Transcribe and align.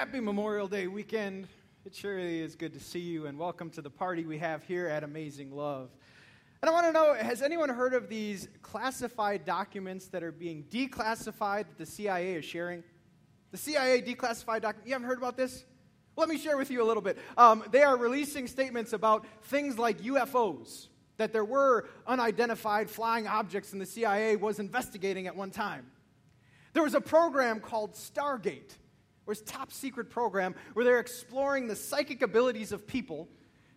Happy 0.00 0.18
Memorial 0.18 0.66
Day 0.66 0.86
weekend. 0.86 1.46
It 1.84 1.94
surely 1.94 2.40
is 2.40 2.56
good 2.56 2.72
to 2.72 2.80
see 2.80 3.00
you, 3.00 3.26
and 3.26 3.38
welcome 3.38 3.68
to 3.72 3.82
the 3.82 3.90
party 3.90 4.24
we 4.24 4.38
have 4.38 4.62
here 4.64 4.86
at 4.86 5.04
Amazing 5.04 5.54
Love. 5.54 5.90
And 6.62 6.70
I 6.70 6.72
want 6.72 6.86
to 6.86 6.92
know 6.92 7.12
has 7.12 7.42
anyone 7.42 7.68
heard 7.68 7.92
of 7.92 8.08
these 8.08 8.48
classified 8.62 9.44
documents 9.44 10.06
that 10.06 10.22
are 10.22 10.32
being 10.32 10.64
declassified 10.70 11.66
that 11.68 11.76
the 11.76 11.84
CIA 11.84 12.36
is 12.36 12.46
sharing? 12.46 12.82
The 13.50 13.58
CIA 13.58 14.00
declassified 14.00 14.62
documents. 14.62 14.86
You 14.86 14.94
haven't 14.94 15.06
heard 15.06 15.18
about 15.18 15.36
this? 15.36 15.66
Let 16.16 16.30
me 16.30 16.38
share 16.38 16.56
with 16.56 16.70
you 16.70 16.82
a 16.82 16.86
little 16.86 17.02
bit. 17.02 17.18
Um, 17.36 17.62
they 17.70 17.82
are 17.82 17.98
releasing 17.98 18.46
statements 18.46 18.94
about 18.94 19.26
things 19.42 19.76
like 19.76 20.00
UFOs, 20.00 20.88
that 21.18 21.34
there 21.34 21.44
were 21.44 21.90
unidentified 22.06 22.88
flying 22.88 23.26
objects 23.26 23.74
and 23.74 23.82
the 23.82 23.86
CIA 23.86 24.36
was 24.36 24.60
investigating 24.60 25.26
at 25.26 25.36
one 25.36 25.50
time. 25.50 25.90
There 26.72 26.82
was 26.82 26.94
a 26.94 27.02
program 27.02 27.60
called 27.60 27.92
Stargate, 27.92 28.78
or 29.30 29.32
a 29.32 29.36
top 29.36 29.72
secret 29.72 30.10
program 30.10 30.56
where 30.72 30.84
they're 30.84 30.98
exploring 30.98 31.68
the 31.68 31.76
psychic 31.76 32.20
abilities 32.20 32.72
of 32.72 32.84
people 32.84 33.28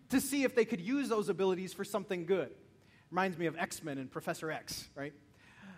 to 0.08 0.20
see 0.20 0.42
if 0.42 0.54
they 0.54 0.64
could 0.64 0.80
use 0.80 1.08
those 1.08 1.28
abilities 1.28 1.72
for 1.72 1.84
something 1.84 2.26
good. 2.26 2.50
Reminds 3.10 3.38
me 3.38 3.46
of 3.46 3.56
X 3.56 3.82
Men 3.84 3.98
and 3.98 4.10
Professor 4.10 4.50
X, 4.50 4.88
right? 4.96 5.12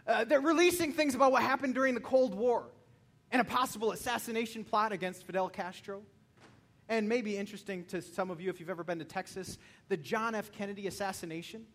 Uh, 0.07 0.25
they're 0.25 0.41
releasing 0.41 0.93
things 0.93 1.15
about 1.15 1.31
what 1.31 1.43
happened 1.43 1.75
during 1.75 1.95
the 1.95 2.01
Cold 2.01 2.35
War 2.35 2.65
and 3.31 3.43
a 3.43 3.45
possible 3.45 3.93
assassination 3.93 4.65
plot 4.65 4.93
against 4.93 5.27
Fidel 5.27 5.51
Castro. 5.51 6.01
And 6.89 7.07
maybe 7.07 7.37
interesting 7.37 7.85
to 7.87 8.01
some 8.01 8.31
of 8.31 8.41
you 8.41 8.49
if 8.49 8.61
you've 8.61 8.71
ever 8.71 8.85
been 8.85 9.01
to 9.01 9.05
Texas, 9.05 9.59
the 9.89 9.97
John 9.99 10.35
F. 10.35 10.53
Kennedy 10.53 10.87
assassination. 10.87 11.67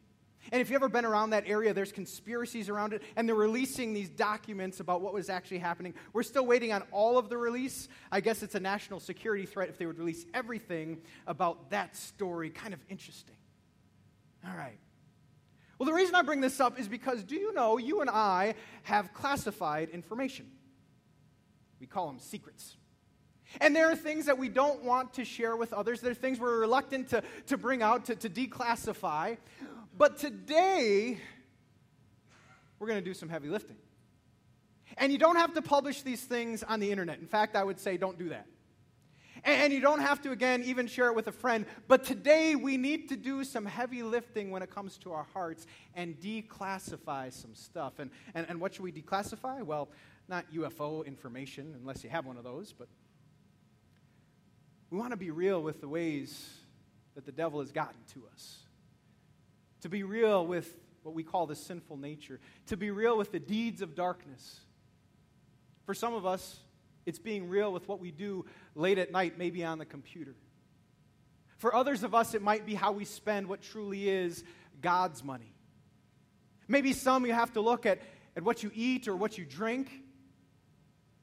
And 0.52 0.62
if 0.62 0.70
you've 0.70 0.78
ever 0.78 0.90
been 0.90 1.06
around 1.06 1.32
that 1.32 1.44
area, 1.46 1.74
there's 1.74 1.92
conspiracies 1.92 2.68
around 2.70 2.94
it, 2.94 3.04
and 3.16 3.28
they're 3.28 3.36
releasing 3.36 3.94
these 3.94 4.10
documents 4.10 4.80
about 4.80 5.02
what 5.02 5.14
was 5.14 5.30
actually 5.30 5.60
happening. 5.60 5.94
We're 6.14 6.24
still 6.24 6.46
waiting 6.46 6.74
on 6.74 6.84
all 6.92 7.18
of 7.18 7.30
the 7.30 7.38
release. 7.38 7.88
I 8.12 8.22
guess 8.22 8.42
it's 8.42 8.56
a 8.56 8.60
national 8.60 9.00
security 9.00 9.46
threat 9.46 9.70
if 9.70 9.78
they 9.78 9.86
would 9.86 10.00
release 10.00 10.26
everything 10.34 11.02
about 11.28 11.70
that 11.70 11.96
story. 11.96 12.50
Kind 12.50 12.74
of 12.74 12.80
interesting. 12.90 13.36
All 14.48 14.58
right. 14.58 14.80
Well, 15.78 15.88
the 15.88 15.94
reason 15.94 16.16
I 16.16 16.22
bring 16.22 16.42
this 16.42 16.60
up 16.60 16.80
is 16.80 16.88
because 16.88 17.24
do 17.24 17.36
you 17.36 17.54
know 17.54 17.78
you 17.78 18.02
and 18.02 18.10
I 18.10 18.56
have 18.84 19.14
classified 19.14 19.90
information? 19.90 20.48
We 21.80 21.88
call 21.88 22.08
them 22.08 22.20
secrets. 22.20 22.78
And 23.60 23.76
there 23.76 23.92
are 23.92 23.96
things 23.96 24.28
that 24.28 24.38
we 24.38 24.48
don't 24.48 24.84
want 24.84 25.16
to 25.16 25.26
share 25.26 25.56
with 25.56 25.74
others. 25.74 26.00
There 26.00 26.12
are 26.12 26.16
things 26.16 26.40
we're 26.40 26.60
reluctant 26.60 27.10
to, 27.10 27.24
to 27.48 27.58
bring 27.58 27.82
out, 27.82 28.06
to, 28.06 28.16
to 28.16 28.30
declassify. 28.30 29.38
But 30.02 30.18
today, 30.18 31.20
we're 32.80 32.88
going 32.88 32.98
to 32.98 33.06
do 33.06 33.14
some 33.14 33.30
heavy 33.30 33.50
lifting. 33.50 33.76
And 34.98 35.12
you 35.12 35.20
don't 35.20 35.36
have 35.36 35.54
to 35.54 35.62
publish 35.62 36.02
these 36.02 36.24
things 36.24 36.64
on 36.64 36.80
the 36.80 36.90
internet. 36.90 37.20
In 37.20 37.28
fact, 37.28 37.56
I 37.56 37.64
would 37.64 37.80
say 37.80 37.98
don't 37.98 38.18
do 38.18 38.30
that. 38.30 38.48
And 39.44 39.72
you 39.72 39.80
don't 39.80 40.00
have 40.00 40.20
to, 40.24 40.32
again, 40.32 40.64
even 40.64 40.88
share 40.88 41.10
it 41.10 41.16
with 41.16 41.28
a 41.28 41.32
friend. 41.32 41.68
But 41.88 42.04
today, 42.04 42.56
we 42.56 42.78
need 42.78 43.10
to 43.10 43.16
do 43.16 43.44
some 43.44 43.64
heavy 43.64 44.02
lifting 44.02 44.50
when 44.50 44.64
it 44.64 44.72
comes 44.72 44.98
to 44.98 45.12
our 45.12 45.28
hearts 45.36 45.68
and 45.94 46.20
declassify 46.20 47.32
some 47.32 47.54
stuff. 47.54 48.00
And, 48.00 48.10
and, 48.34 48.48
and 48.50 48.60
what 48.60 48.74
should 48.74 48.84
we 48.84 48.92
declassify? 48.92 49.62
Well, 49.62 49.88
not 50.28 50.52
UFO 50.52 51.06
information, 51.06 51.76
unless 51.80 52.04
you 52.04 52.10
have 52.10 52.26
one 52.26 52.38
of 52.38 52.44
those, 52.44 52.74
but 52.74 52.88
we 54.90 54.98
want 54.98 55.12
to 55.12 55.18
be 55.18 55.30
real 55.30 55.62
with 55.62 55.80
the 55.80 55.88
ways 55.88 56.58
that 57.14 57.28
the 57.28 57.32
devil 57.32 57.60
has 57.60 57.72
gotten 57.72 58.00
to 58.16 58.24
us. 58.34 58.62
To 59.82 59.90
be 59.90 60.04
real 60.04 60.46
with 60.46 60.74
what 61.04 61.16
we 61.16 61.24
call 61.24 61.48
the 61.48 61.56
sinful 61.56 61.98
nature. 61.98 62.40
To 62.68 62.78
be 62.78 62.92
real 62.92 63.18
with 63.18 63.32
the 63.32 63.40
deeds 63.40 63.82
of 63.82 63.96
darkness. 63.96 64.60
For 65.86 65.94
some 65.94 66.14
of 66.14 66.26
us, 66.26 66.60
it's 67.06 67.20
being 67.20 67.50
real 67.50 67.74
with 67.74 67.88
what 67.88 68.00
we 68.00 68.12
do 68.12 68.46
late 68.76 68.98
at 68.98 69.12
night, 69.12 69.38
maybe 69.38 69.64
on 69.64 69.80
the 69.80 69.86
computer. 69.86 70.36
For 71.58 71.76
others 71.76 72.04
of 72.04 72.16
us, 72.16 72.34
it 72.34 72.42
might 72.42 72.66
be 72.66 72.76
how 72.76 72.92
we 72.92 73.06
spend 73.06 73.48
what 73.48 73.62
truly 73.62 74.10
is 74.10 74.44
God's 74.82 75.24
money. 75.24 75.54
Maybe 76.68 76.94
some 76.94 77.26
you 77.26 77.34
have 77.34 77.54
to 77.54 77.62
look 77.62 77.86
at, 77.86 78.02
at 78.36 78.44
what 78.44 78.64
you 78.64 78.72
eat 78.74 79.08
or 79.08 79.16
what 79.16 79.38
you 79.38 79.46
drink. 79.46 79.92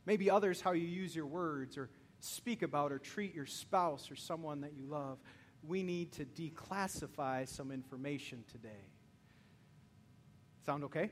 Maybe 0.04 0.30
others, 0.30 0.60
how 0.60 0.72
you 0.72 0.86
use 0.86 1.14
your 1.14 1.26
words 1.26 1.76
or 1.76 1.90
speak 2.20 2.62
about 2.62 2.92
or 2.92 2.98
treat 2.98 3.34
your 3.34 3.46
spouse 3.46 4.10
or 4.10 4.16
someone 4.16 4.60
that 4.62 4.72
you 4.74 4.84
love. 4.86 5.18
We 5.66 5.82
need 5.82 6.12
to 6.12 6.24
declassify 6.24 7.48
some 7.48 7.70
information 7.70 8.44
today. 8.50 8.84
Sound 10.64 10.84
okay? 10.84 11.10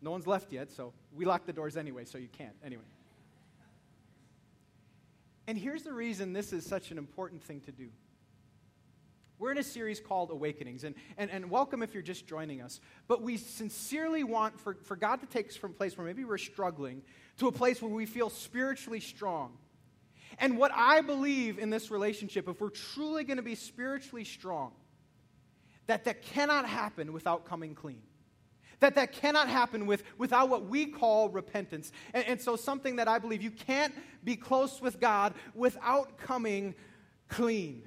No 0.00 0.10
one's 0.10 0.26
left 0.26 0.52
yet, 0.52 0.70
so 0.70 0.92
we 1.14 1.24
lock 1.24 1.46
the 1.46 1.52
doors 1.52 1.76
anyway, 1.76 2.04
so 2.04 2.18
you 2.18 2.28
can't. 2.28 2.54
Anyway. 2.64 2.82
And 5.46 5.56
here's 5.56 5.82
the 5.82 5.92
reason 5.92 6.32
this 6.32 6.52
is 6.52 6.66
such 6.66 6.90
an 6.90 6.98
important 6.98 7.42
thing 7.42 7.60
to 7.62 7.72
do. 7.72 7.88
We're 9.38 9.50
in 9.50 9.58
a 9.58 9.64
series 9.64 9.98
called 9.98 10.30
Awakenings, 10.30 10.84
and, 10.84 10.94
and, 11.16 11.28
and 11.28 11.50
welcome 11.50 11.82
if 11.82 11.94
you're 11.94 12.02
just 12.02 12.28
joining 12.28 12.62
us. 12.62 12.80
But 13.08 13.22
we 13.22 13.36
sincerely 13.36 14.22
want 14.22 14.60
for, 14.60 14.74
for 14.74 14.94
God 14.94 15.20
to 15.20 15.26
take 15.26 15.48
us 15.48 15.56
from 15.56 15.72
a 15.72 15.74
place 15.74 15.98
where 15.98 16.06
maybe 16.06 16.24
we're 16.24 16.38
struggling 16.38 17.02
to 17.38 17.48
a 17.48 17.52
place 17.52 17.82
where 17.82 17.90
we 17.90 18.06
feel 18.06 18.30
spiritually 18.30 19.00
strong 19.00 19.58
and 20.38 20.58
what 20.58 20.72
I 20.74 21.00
believe 21.00 21.58
in 21.58 21.70
this 21.70 21.90
relationship, 21.90 22.48
if 22.48 22.60
we're 22.60 22.70
truly 22.70 23.24
going 23.24 23.36
to 23.36 23.42
be 23.42 23.54
spiritually 23.54 24.24
strong, 24.24 24.72
that 25.86 26.04
that 26.04 26.22
cannot 26.22 26.68
happen 26.68 27.12
without 27.12 27.44
coming 27.44 27.74
clean. 27.74 28.02
That 28.80 28.96
that 28.96 29.12
cannot 29.12 29.48
happen 29.48 29.86
with, 29.86 30.02
without 30.18 30.48
what 30.48 30.66
we 30.66 30.86
call 30.86 31.28
repentance. 31.28 31.92
And, 32.12 32.26
and 32.26 32.40
so, 32.40 32.56
something 32.56 32.96
that 32.96 33.06
I 33.06 33.18
believe 33.18 33.42
you 33.42 33.52
can't 33.52 33.94
be 34.24 34.34
close 34.34 34.80
with 34.80 34.98
God 34.98 35.34
without 35.54 36.18
coming 36.18 36.74
clean. 37.28 37.84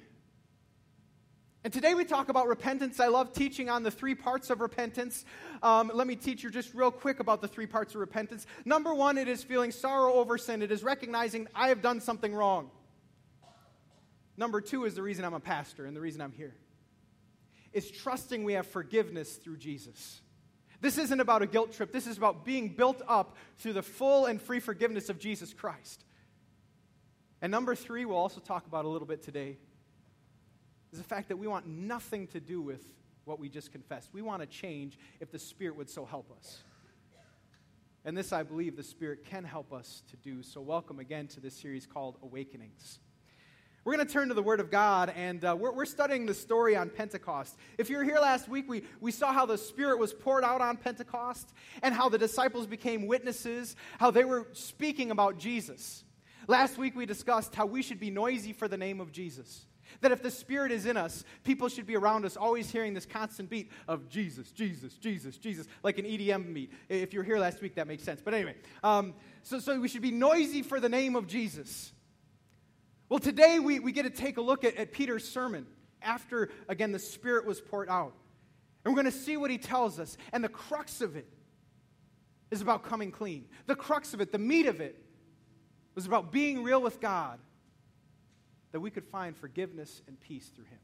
And 1.66 1.72
today 1.72 1.94
we 1.94 2.04
talk 2.04 2.28
about 2.28 2.46
repentance. 2.46 3.00
I 3.00 3.08
love 3.08 3.32
teaching 3.32 3.68
on 3.68 3.82
the 3.82 3.90
three 3.90 4.14
parts 4.14 4.50
of 4.50 4.60
repentance. 4.60 5.24
Um, 5.64 5.90
let 5.92 6.06
me 6.06 6.14
teach 6.14 6.44
you 6.44 6.48
just 6.52 6.72
real 6.74 6.92
quick 6.92 7.18
about 7.18 7.40
the 7.40 7.48
three 7.48 7.66
parts 7.66 7.92
of 7.92 8.00
repentance. 8.00 8.46
Number 8.64 8.94
one, 8.94 9.18
it 9.18 9.26
is 9.26 9.42
feeling 9.42 9.72
sorrow 9.72 10.12
over 10.12 10.38
sin, 10.38 10.62
it 10.62 10.70
is 10.70 10.84
recognizing 10.84 11.48
I 11.56 11.70
have 11.70 11.82
done 11.82 12.00
something 12.00 12.32
wrong. 12.32 12.70
Number 14.36 14.60
two 14.60 14.84
is 14.84 14.94
the 14.94 15.02
reason 15.02 15.24
I'm 15.24 15.34
a 15.34 15.40
pastor 15.40 15.86
and 15.86 15.96
the 15.96 16.00
reason 16.00 16.20
I'm 16.20 16.30
here. 16.30 16.54
It's 17.72 17.90
trusting 17.90 18.44
we 18.44 18.52
have 18.52 18.68
forgiveness 18.68 19.34
through 19.34 19.56
Jesus. 19.56 20.20
This 20.80 20.98
isn't 20.98 21.18
about 21.18 21.42
a 21.42 21.48
guilt 21.48 21.72
trip. 21.72 21.90
This 21.90 22.06
is 22.06 22.16
about 22.16 22.44
being 22.44 22.68
built 22.68 23.02
up 23.08 23.34
through 23.58 23.72
the 23.72 23.82
full 23.82 24.26
and 24.26 24.40
free 24.40 24.60
forgiveness 24.60 25.08
of 25.08 25.18
Jesus 25.18 25.52
Christ. 25.52 26.04
And 27.42 27.50
number 27.50 27.74
three, 27.74 28.04
we'll 28.04 28.18
also 28.18 28.38
talk 28.38 28.68
about 28.68 28.84
a 28.84 28.88
little 28.88 29.08
bit 29.08 29.20
today 29.20 29.58
is 30.96 31.02
the 31.02 31.08
fact 31.08 31.28
that 31.28 31.36
we 31.36 31.46
want 31.46 31.66
nothing 31.66 32.26
to 32.28 32.40
do 32.40 32.62
with 32.62 32.82
what 33.24 33.38
we 33.38 33.50
just 33.50 33.70
confessed. 33.70 34.08
We 34.14 34.22
want 34.22 34.40
to 34.40 34.46
change 34.46 34.98
if 35.20 35.30
the 35.30 35.38
Spirit 35.38 35.76
would 35.76 35.90
so 35.90 36.06
help 36.06 36.30
us. 36.34 36.62
And 38.06 38.16
this, 38.16 38.32
I 38.32 38.42
believe, 38.42 38.76
the 38.76 38.82
Spirit 38.82 39.24
can 39.24 39.44
help 39.44 39.72
us 39.72 40.02
to 40.10 40.16
do. 40.16 40.42
So, 40.42 40.60
welcome 40.60 40.98
again 40.98 41.26
to 41.28 41.40
this 41.40 41.54
series 41.54 41.86
called 41.86 42.16
Awakenings. 42.22 43.00
We're 43.84 43.94
going 43.94 44.06
to 44.06 44.12
turn 44.12 44.28
to 44.28 44.34
the 44.34 44.42
Word 44.42 44.58
of 44.58 44.70
God, 44.70 45.12
and 45.14 45.44
uh, 45.44 45.54
we're, 45.58 45.72
we're, 45.72 45.84
studying 45.84 46.24
the 46.24 46.34
story 46.34 46.76
on 46.76 46.88
Pentecost. 46.88 47.56
If 47.78 47.90
you 47.90 47.98
were 47.98 48.04
here 48.04 48.18
last 48.18 48.48
week, 48.48 48.68
we, 48.68 48.82
we 49.00 49.12
saw 49.12 49.32
how 49.32 49.44
the 49.44 49.58
Spirit 49.58 49.98
was 49.98 50.14
poured 50.14 50.44
out 50.44 50.60
on 50.60 50.76
Pentecost 50.76 51.52
and 51.82 51.94
how 51.94 52.08
the 52.08 52.18
disciples 52.18 52.66
became 52.66 53.06
witnesses, 53.06 53.76
how 53.98 54.10
they 54.10 54.24
were 54.24 54.48
speaking 54.54 55.10
about 55.10 55.38
Jesus. 55.38 56.04
Last 56.48 56.78
week, 56.78 56.96
we 56.96 57.06
discussed 57.06 57.54
how 57.54 57.66
we 57.66 57.82
should 57.82 58.00
be 58.00 58.10
noisy 58.10 58.52
for 58.54 58.66
the 58.66 58.78
name 58.78 59.00
of 59.00 59.12
Jesus. 59.12 59.66
That 60.00 60.12
if 60.12 60.22
the 60.22 60.30
Spirit 60.30 60.72
is 60.72 60.86
in 60.86 60.96
us, 60.96 61.24
people 61.44 61.68
should 61.68 61.86
be 61.86 61.96
around 61.96 62.24
us 62.24 62.36
always 62.36 62.70
hearing 62.70 62.94
this 62.94 63.06
constant 63.06 63.48
beat 63.50 63.70
of 63.88 64.08
Jesus, 64.08 64.50
Jesus, 64.52 64.94
Jesus, 64.94 65.38
Jesus, 65.38 65.66
like 65.82 65.98
an 65.98 66.04
EDM 66.04 66.52
beat. 66.54 66.72
If 66.88 67.12
you 67.12 67.20
were 67.20 67.24
here 67.24 67.38
last 67.38 67.60
week, 67.62 67.74
that 67.76 67.86
makes 67.86 68.02
sense. 68.02 68.20
But 68.22 68.34
anyway, 68.34 68.54
um, 68.82 69.14
so, 69.42 69.58
so 69.58 69.78
we 69.80 69.88
should 69.88 70.02
be 70.02 70.10
noisy 70.10 70.62
for 70.62 70.80
the 70.80 70.88
name 70.88 71.16
of 71.16 71.26
Jesus. 71.26 71.92
Well, 73.08 73.20
today 73.20 73.58
we, 73.58 73.78
we 73.78 73.92
get 73.92 74.02
to 74.02 74.10
take 74.10 74.36
a 74.36 74.40
look 74.40 74.64
at, 74.64 74.76
at 74.76 74.92
Peter's 74.92 75.28
sermon 75.28 75.66
after, 76.02 76.50
again, 76.68 76.92
the 76.92 76.98
Spirit 76.98 77.46
was 77.46 77.60
poured 77.60 77.88
out. 77.88 78.14
And 78.84 78.94
we're 78.94 79.02
going 79.02 79.12
to 79.12 79.18
see 79.18 79.36
what 79.36 79.50
he 79.50 79.58
tells 79.58 79.98
us. 79.98 80.16
And 80.32 80.42
the 80.42 80.48
crux 80.48 81.00
of 81.00 81.16
it 81.16 81.28
is 82.50 82.60
about 82.60 82.84
coming 82.84 83.10
clean. 83.10 83.46
The 83.66 83.74
crux 83.74 84.14
of 84.14 84.20
it, 84.20 84.32
the 84.32 84.38
meat 84.38 84.66
of 84.66 84.80
it, 84.80 85.02
was 85.94 86.06
about 86.06 86.30
being 86.30 86.62
real 86.62 86.80
with 86.80 87.00
God 87.00 87.38
that 88.76 88.80
we 88.80 88.90
could 88.90 89.06
find 89.06 89.34
forgiveness 89.34 90.02
and 90.06 90.20
peace 90.20 90.50
through 90.54 90.66
him. 90.66 90.78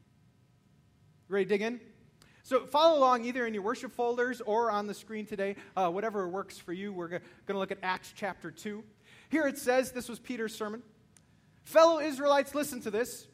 ready 1.27 1.45
to 1.45 1.49
dig 1.49 1.61
in? 1.61 1.79
So 2.41 2.65
follow 2.65 2.97
along 2.97 3.23
either 3.23 3.45
in 3.45 3.53
your 3.53 3.61
worship 3.61 3.91
folders 3.91 4.41
or 4.41 4.71
on 4.71 4.87
the 4.87 4.95
screen 4.95 5.27
today, 5.27 5.57
uh, 5.77 5.91
whatever 5.91 6.27
works 6.27 6.57
for 6.57 6.73
you. 6.73 6.91
We're 6.91 7.07
going 7.07 7.21
to 7.49 7.57
look 7.59 7.69
at 7.69 7.77
Acts 7.83 8.11
chapter 8.15 8.49
2. 8.49 8.83
Here 9.29 9.45
it 9.45 9.59
says, 9.59 9.91
this 9.91 10.09
was 10.09 10.17
Peter's 10.17 10.55
sermon. 10.55 10.81
Fellow 11.65 11.99
Israelites, 11.99 12.55
listen 12.55 12.81
to 12.81 12.89
this. 12.89 13.27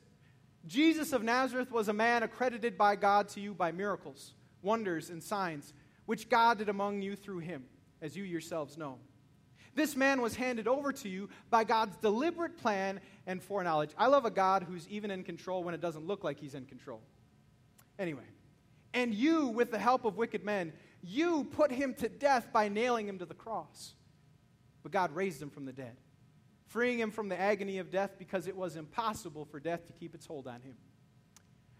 Jesus 0.68 1.14
of 1.14 1.24
Nazareth 1.24 1.72
was 1.72 1.88
a 1.88 1.94
man 1.94 2.24
accredited 2.24 2.78
by 2.78 2.98
God 2.98 3.30
to 3.30 3.40
you 3.40 3.54
by 3.54 3.72
miracles, 3.72 4.34
wonders, 4.62 5.10
and 5.10 5.24
signs, 5.24 5.72
which 6.06 6.28
God 6.28 6.58
did 6.58 6.68
among 6.68 7.02
you 7.02 7.16
through 7.16 7.40
him, 7.40 7.64
as 8.02 8.18
you 8.18 8.26
yourselves 8.26 8.78
know. 8.78 8.98
This 9.76 9.96
man 9.96 10.22
was 10.22 10.36
handed 10.36 10.68
over 10.68 10.92
to 10.92 11.10
you 11.10 11.30
by 11.50 11.64
God's 11.64 11.96
deliberate 11.98 12.58
plan 12.58 13.00
and 13.28 13.42
foreknowledge. 13.42 13.92
I 13.98 14.08
love 14.08 14.26
a 14.26 14.32
God 14.32 14.64
who's 14.64 14.88
even 14.90 15.12
in 15.12 15.24
control 15.24 15.64
when 15.64 15.74
it 15.74 15.82
doesn't 15.82 16.06
look 16.06 16.24
like 16.24 16.40
he's 16.40 16.56
in 16.56 16.66
control. 16.66 17.02
Anyway, 17.98 18.24
and 18.94 19.14
you, 19.14 19.48
with 19.48 19.72
the 19.72 19.80
help 19.80 20.06
of 20.06 20.18
wicked 20.18 20.44
men, 20.44 20.74
you 21.02 21.46
put 21.52 21.72
him 21.72 21.94
to 21.96 22.10
death 22.10 22.48
by 22.52 22.68
nailing 22.70 23.08
him 23.08 23.20
to 23.20 23.26
the 23.26 23.34
cross. 23.34 23.94
But 24.84 24.92
God 24.92 25.14
raised 25.14 25.42
him 25.42 25.50
from 25.50 25.66
the 25.66 25.74
dead, 25.74 25.98
freeing 26.68 27.00
him 27.00 27.12
from 27.12 27.30
the 27.30 27.40
agony 27.40 27.78
of 27.78 27.92
death 27.92 28.16
because 28.18 28.48
it 28.48 28.56
was 28.56 28.76
impossible 28.76 29.46
for 29.46 29.60
death 29.60 29.86
to 29.88 29.94
keep 29.94 30.16
its 30.16 30.26
hold 30.26 30.48
on 30.48 30.62
him. 30.62 30.76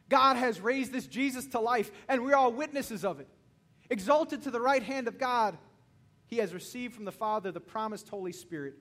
God 0.10 0.38
has 0.38 0.60
raised 0.60 0.92
this 0.92 1.08
Jesus 1.08 1.46
to 1.48 1.60
life, 1.60 1.92
and 2.08 2.24
we're 2.24 2.36
all 2.36 2.52
witnesses 2.52 3.06
of 3.06 3.20
it. 3.20 3.28
Exalted 3.90 4.44
to 4.44 4.52
the 4.52 4.60
right 4.60 4.84
hand 4.84 5.08
of 5.08 5.18
God, 5.18 5.58
he 6.30 6.38
has 6.38 6.54
received 6.54 6.94
from 6.94 7.06
the 7.06 7.12
Father 7.12 7.52
the 7.52 7.60
promised 7.60 8.08
Holy 8.08 8.32
Spirit, 8.32 8.76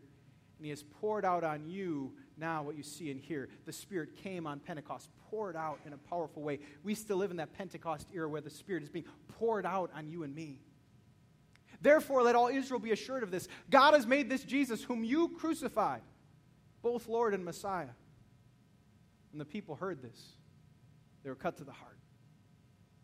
and 0.59 0.65
he 0.67 0.71
has 0.71 0.83
poured 0.83 1.25
out 1.25 1.45
on 1.45 1.67
you 1.67 2.13
now 2.37 2.63
what 2.63 2.77
you 2.77 2.83
see 2.83 3.11
and 3.11 3.21
hear. 3.21 3.49
The 3.65 3.73
Spirit 3.73 4.17
came 4.17 4.47
on 4.47 4.61
Pentecost, 4.61 5.09
poured 5.31 5.57
out 5.57 5.81
in 5.87 5.93
a 5.93 5.97
powerful 5.97 6.43
way. 6.43 6.61
We 6.83 6.95
still 6.95 7.17
live 7.17 7.31
in 7.31 7.39
that 7.39 7.53
Pentecost 7.55 8.07
era 8.13 8.29
where 8.29 8.41
the 8.41 8.51
Spirit 8.51 8.83
is 8.83 8.89
being 8.89 9.07
poured 9.39 9.65
out 9.65 9.91
on 9.95 10.09
you 10.09 10.25
and 10.25 10.35
me. 10.35 10.61
Therefore, 11.81 12.23
let 12.23 12.35
all 12.35 12.49
Israel 12.49 12.81
be 12.81 12.93
assured 12.93 13.23
of 13.23 13.31
this 13.31 13.49
God 13.71 13.95
has 13.95 14.07
made 14.07 14.29
this 14.29 14.45
Jesus, 14.45 14.83
whom 14.83 15.05
you 15.05 15.29
crucified, 15.29 16.03
both 16.83 17.09
Lord 17.09 17.35
and 17.35 17.45
Messiah. 17.45 17.89
When 19.31 19.39
the 19.39 19.45
people 19.45 19.77
heard 19.77 20.03
this, 20.03 20.33
they 21.23 21.31
were 21.31 21.37
cut 21.37 21.57
to 21.59 21.65
the 21.65 21.73
heart. 21.73 21.99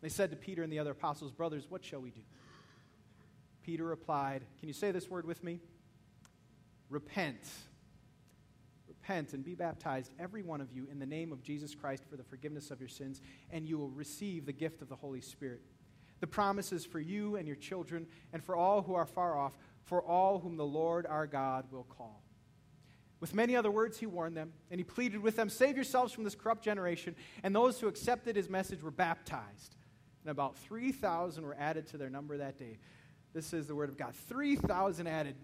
They 0.01 0.09
said 0.09 0.29
to 0.31 0.35
Peter 0.35 0.61
and 0.61 0.71
the 0.71 0.79
other 0.79 0.91
apostles, 0.91 1.31
Brothers, 1.31 1.65
what 1.69 1.83
shall 1.83 2.01
we 2.01 2.11
do? 2.11 2.21
Peter 3.65 3.83
replied, 3.83 4.43
Can 4.59 4.67
you 4.67 4.73
say 4.73 4.91
this 4.91 5.09
word 5.09 5.25
with 5.25 5.43
me? 5.43 5.59
Repent. 6.89 7.41
Repent 8.87 9.33
and 9.33 9.43
be 9.43 9.55
baptized, 9.55 10.11
every 10.19 10.43
one 10.43 10.61
of 10.61 10.71
you, 10.71 10.87
in 10.91 10.99
the 10.99 11.05
name 11.05 11.31
of 11.31 11.41
Jesus 11.41 11.73
Christ 11.73 12.03
for 12.07 12.15
the 12.15 12.23
forgiveness 12.23 12.69
of 12.69 12.79
your 12.79 12.89
sins, 12.89 13.21
and 13.49 13.67
you 13.67 13.79
will 13.79 13.89
receive 13.89 14.45
the 14.45 14.53
gift 14.53 14.83
of 14.83 14.89
the 14.89 14.95
Holy 14.95 15.19
Spirit. 15.19 15.61
The 16.19 16.27
promise 16.27 16.71
is 16.71 16.85
for 16.85 16.99
you 16.99 17.37
and 17.37 17.47
your 17.47 17.55
children, 17.55 18.05
and 18.31 18.43
for 18.43 18.55
all 18.55 18.83
who 18.83 18.93
are 18.93 19.07
far 19.07 19.35
off, 19.35 19.57
for 19.81 20.03
all 20.03 20.37
whom 20.39 20.57
the 20.57 20.65
Lord 20.65 21.07
our 21.07 21.25
God 21.25 21.65
will 21.71 21.85
call. 21.85 22.21
With 23.19 23.33
many 23.33 23.55
other 23.55 23.71
words, 23.71 23.97
he 23.97 24.05
warned 24.05 24.37
them, 24.37 24.53
and 24.69 24.79
he 24.79 24.83
pleaded 24.83 25.23
with 25.23 25.37
them 25.37 25.49
Save 25.49 25.75
yourselves 25.75 26.13
from 26.13 26.23
this 26.23 26.35
corrupt 26.35 26.63
generation. 26.63 27.15
And 27.41 27.55
those 27.55 27.79
who 27.79 27.87
accepted 27.87 28.35
his 28.35 28.47
message 28.47 28.83
were 28.83 28.91
baptized. 28.91 29.75
And 30.23 30.29
about 30.29 30.55
3,000 30.57 31.43
were 31.43 31.55
added 31.57 31.87
to 31.87 31.97
their 31.97 32.09
number 32.09 32.37
that 32.37 32.59
day. 32.59 32.77
This 33.35 33.51
is 33.51 33.67
the 33.67 33.75
word 33.75 33.89
of 33.89 33.97
God. 33.97 34.15
3,000 34.15 35.07
added. 35.07 35.35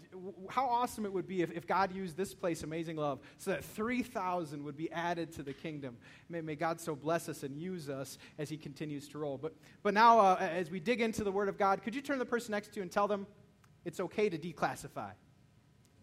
How 0.48 0.64
awesome 0.64 1.04
it 1.04 1.12
would 1.12 1.28
be 1.28 1.42
if, 1.42 1.52
if 1.52 1.66
God 1.66 1.94
used 1.94 2.16
this 2.16 2.32
place, 2.32 2.62
Amazing 2.62 2.96
Love, 2.96 3.20
so 3.36 3.50
that 3.50 3.62
3,000 3.62 4.64
would 4.64 4.78
be 4.78 4.90
added 4.90 5.30
to 5.32 5.42
the 5.42 5.52
kingdom. 5.52 5.98
May, 6.30 6.40
may, 6.40 6.54
God 6.54 6.80
so 6.80 6.96
bless 6.96 7.28
us 7.28 7.42
and 7.42 7.54
use 7.54 7.90
us 7.90 8.16
as 8.38 8.48
He 8.48 8.56
continues 8.56 9.08
to 9.08 9.18
roll. 9.18 9.36
But, 9.36 9.54
but 9.82 9.92
now, 9.92 10.20
uh, 10.20 10.36
as 10.40 10.70
we 10.70 10.80
dig 10.80 11.02
into 11.02 11.22
the 11.22 11.30
word 11.30 11.50
of 11.50 11.58
God, 11.58 11.82
could 11.82 11.94
you 11.94 12.00
turn 12.00 12.18
the 12.18 12.24
person 12.24 12.52
next 12.52 12.68
to 12.68 12.76
you 12.76 12.82
and 12.82 12.90
tell 12.90 13.06
them 13.06 13.26
it's 13.84 14.00
okay 14.00 14.30
to 14.30 14.38
declassify? 14.38 15.10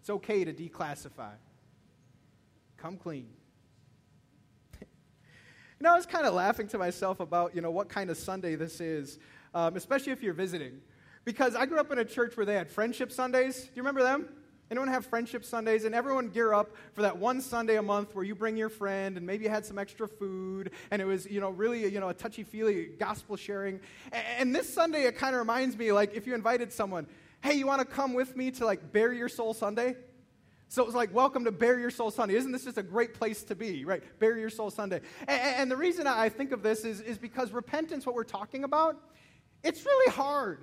It's 0.02 0.12
okay 0.12 0.46
to 0.46 0.54
declassify. 0.54 1.32
Come 2.78 2.98
clean. 2.98 3.30
you 4.80 4.88
know, 5.82 5.94
I 5.94 5.96
was 5.96 6.06
kind 6.06 6.28
of 6.28 6.36
laughing 6.36 6.68
to 6.68 6.78
myself 6.78 7.20
about, 7.20 7.56
you 7.56 7.62
know, 7.62 7.72
what 7.72 7.90
kind 7.90 8.12
of 8.12 8.18
Sunday 8.18 8.54
this 8.54 8.80
is, 8.80 9.18
um, 9.56 9.76
especially 9.76 10.12
if 10.12 10.22
you're 10.22 10.36
visiting. 10.36 10.82
Because 11.26 11.56
I 11.56 11.66
grew 11.66 11.80
up 11.80 11.92
in 11.92 12.00
a 12.00 12.06
church 12.06 12.38
where 12.38 12.46
they 12.46 12.56
had 12.56 12.70
friendship 12.70 13.12
Sundays. 13.12 13.62
Do 13.62 13.70
you 13.76 13.82
remember 13.82 14.04
them? 14.04 14.30
Anyone 14.72 14.88
have 14.90 15.06
friendship 15.06 15.44
Sundays? 15.44 15.84
And 15.84 15.96
everyone 15.96 16.30
gear 16.30 16.54
up 16.54 16.76
for 16.94 17.02
that 17.02 17.18
one 17.18 17.42
Sunday 17.42 17.78
a 17.78 17.82
month 17.82 18.16
where 18.16 18.24
you 18.24 18.36
bring 18.36 18.56
your 18.56 18.70
friend 18.70 19.18
and 19.18 19.26
maybe 19.26 19.46
you 19.46 19.50
had 19.50 19.66
some 19.66 19.80
extra 19.80 20.08
food 20.08 20.72
and 20.92 21.02
it 21.02 21.06
was, 21.06 21.26
you 21.26 21.42
know, 21.42 21.50
really, 21.50 21.92
you 21.92 22.00
know, 22.00 22.10
a 22.10 22.14
touchy-feely 22.14 22.92
gospel 23.00 23.36
sharing. 23.36 23.80
And 24.12 24.56
this 24.56 24.72
Sunday, 24.72 25.04
it 25.04 25.18
kind 25.18 25.36
of 25.36 25.40
reminds 25.40 25.76
me, 25.78 25.92
like, 25.92 26.14
if 26.14 26.28
you 26.28 26.36
invited 26.36 26.72
someone, 26.72 27.08
hey, 27.42 27.54
you 27.54 27.66
want 27.66 27.80
to 27.80 27.86
come 27.86 28.14
with 28.14 28.36
me 28.36 28.52
to, 28.52 28.66
like, 28.66 28.92
Bare 28.92 29.12
Your 29.12 29.30
Soul 29.30 29.54
Sunday? 29.54 29.96
So 30.68 30.84
it 30.84 30.86
was 30.86 30.94
like, 30.94 31.12
welcome 31.16 31.46
to 31.46 31.52
Bare 31.52 31.80
Your 31.80 31.90
Soul 31.90 32.12
Sunday. 32.12 32.36
Isn't 32.36 32.52
this 32.52 32.66
just 32.66 32.78
a 32.78 32.84
great 32.84 33.16
place 33.16 33.42
to 33.46 33.56
be, 33.56 33.86
right? 33.86 34.04
Bare 34.20 34.38
Your 34.38 34.52
Soul 34.52 34.70
Sunday. 34.70 35.02
And, 35.28 35.42
and 35.42 35.72
the 35.72 35.78
reason 35.78 36.06
I 36.06 36.30
think 36.30 36.52
of 36.52 36.62
this 36.62 36.86
is, 36.86 37.02
is 37.02 37.18
because 37.18 37.52
repentance, 37.52 38.06
what 38.06 38.14
we're 38.14 38.24
talking 38.24 38.64
about, 38.64 39.02
it's 39.64 39.84
really 39.84 40.12
hard. 40.12 40.60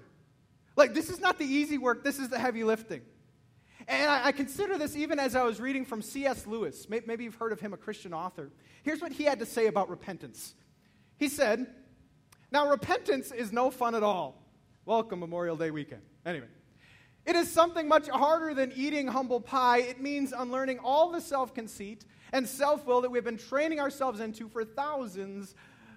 Like, 0.77 0.93
this 0.93 1.09
is 1.09 1.21
not 1.21 1.39
the 1.39 1.45
easy 1.45 1.79
work, 1.79 2.05
this 2.05 2.19
is 2.19 2.29
the 2.29 2.39
heavy 2.39 2.63
lifting. 2.63 3.03
And 3.89 4.11
I, 4.11 4.27
I 4.27 4.33
consider 4.33 4.79
this 4.79 4.97
even 4.97 5.19
as 5.19 5.35
I 5.35 5.43
was 5.43 5.61
reading 5.61 5.85
from 5.85 6.03
C.S. 6.03 6.47
Lewis. 6.47 6.87
Maybe 6.89 7.25
you've 7.25 7.37
heard 7.37 7.53
of 7.53 7.61
him, 7.61 7.73
a 7.73 7.77
Christian 7.77 8.13
author. 8.13 8.51
Here's 8.83 9.01
what 9.01 9.13
he 9.13 9.25
had 9.25 9.39
to 9.39 9.47
say 9.47 9.67
about 9.67 9.89
repentance. 9.89 10.55
He 11.19 11.29
said, 11.29 11.67
Now, 12.51 12.69
repentance 12.69 13.33
is 13.33 13.53
no 13.53 13.71
fun 13.71 13.95
at 13.95 14.03
all. 14.03 14.43
Welcome, 14.85 15.21
Memorial 15.21 15.57
Day 15.57 15.71
weekend. 15.71 16.03
Anyway, 16.25 16.47
it 17.25 17.37
is 17.37 17.51
something 17.51 17.89
much 17.89 18.09
harder 18.09 18.55
than 18.55 18.73
eating 18.77 19.07
humble 19.09 19.41
pie. 19.41 19.79
It 19.79 20.01
means 20.01 20.33
unlearning 20.37 20.79
all 20.81 21.11
the 21.11 21.21
self 21.21 21.55
conceit 21.55 22.05
and 22.33 22.47
self 22.47 22.87
will 22.87 23.01
that 23.01 23.11
we've 23.11 23.25
been 23.25 23.39
training 23.39 23.81
ourselves 23.81 24.21
into 24.21 24.49
for 24.49 24.65
thousands 24.65 25.55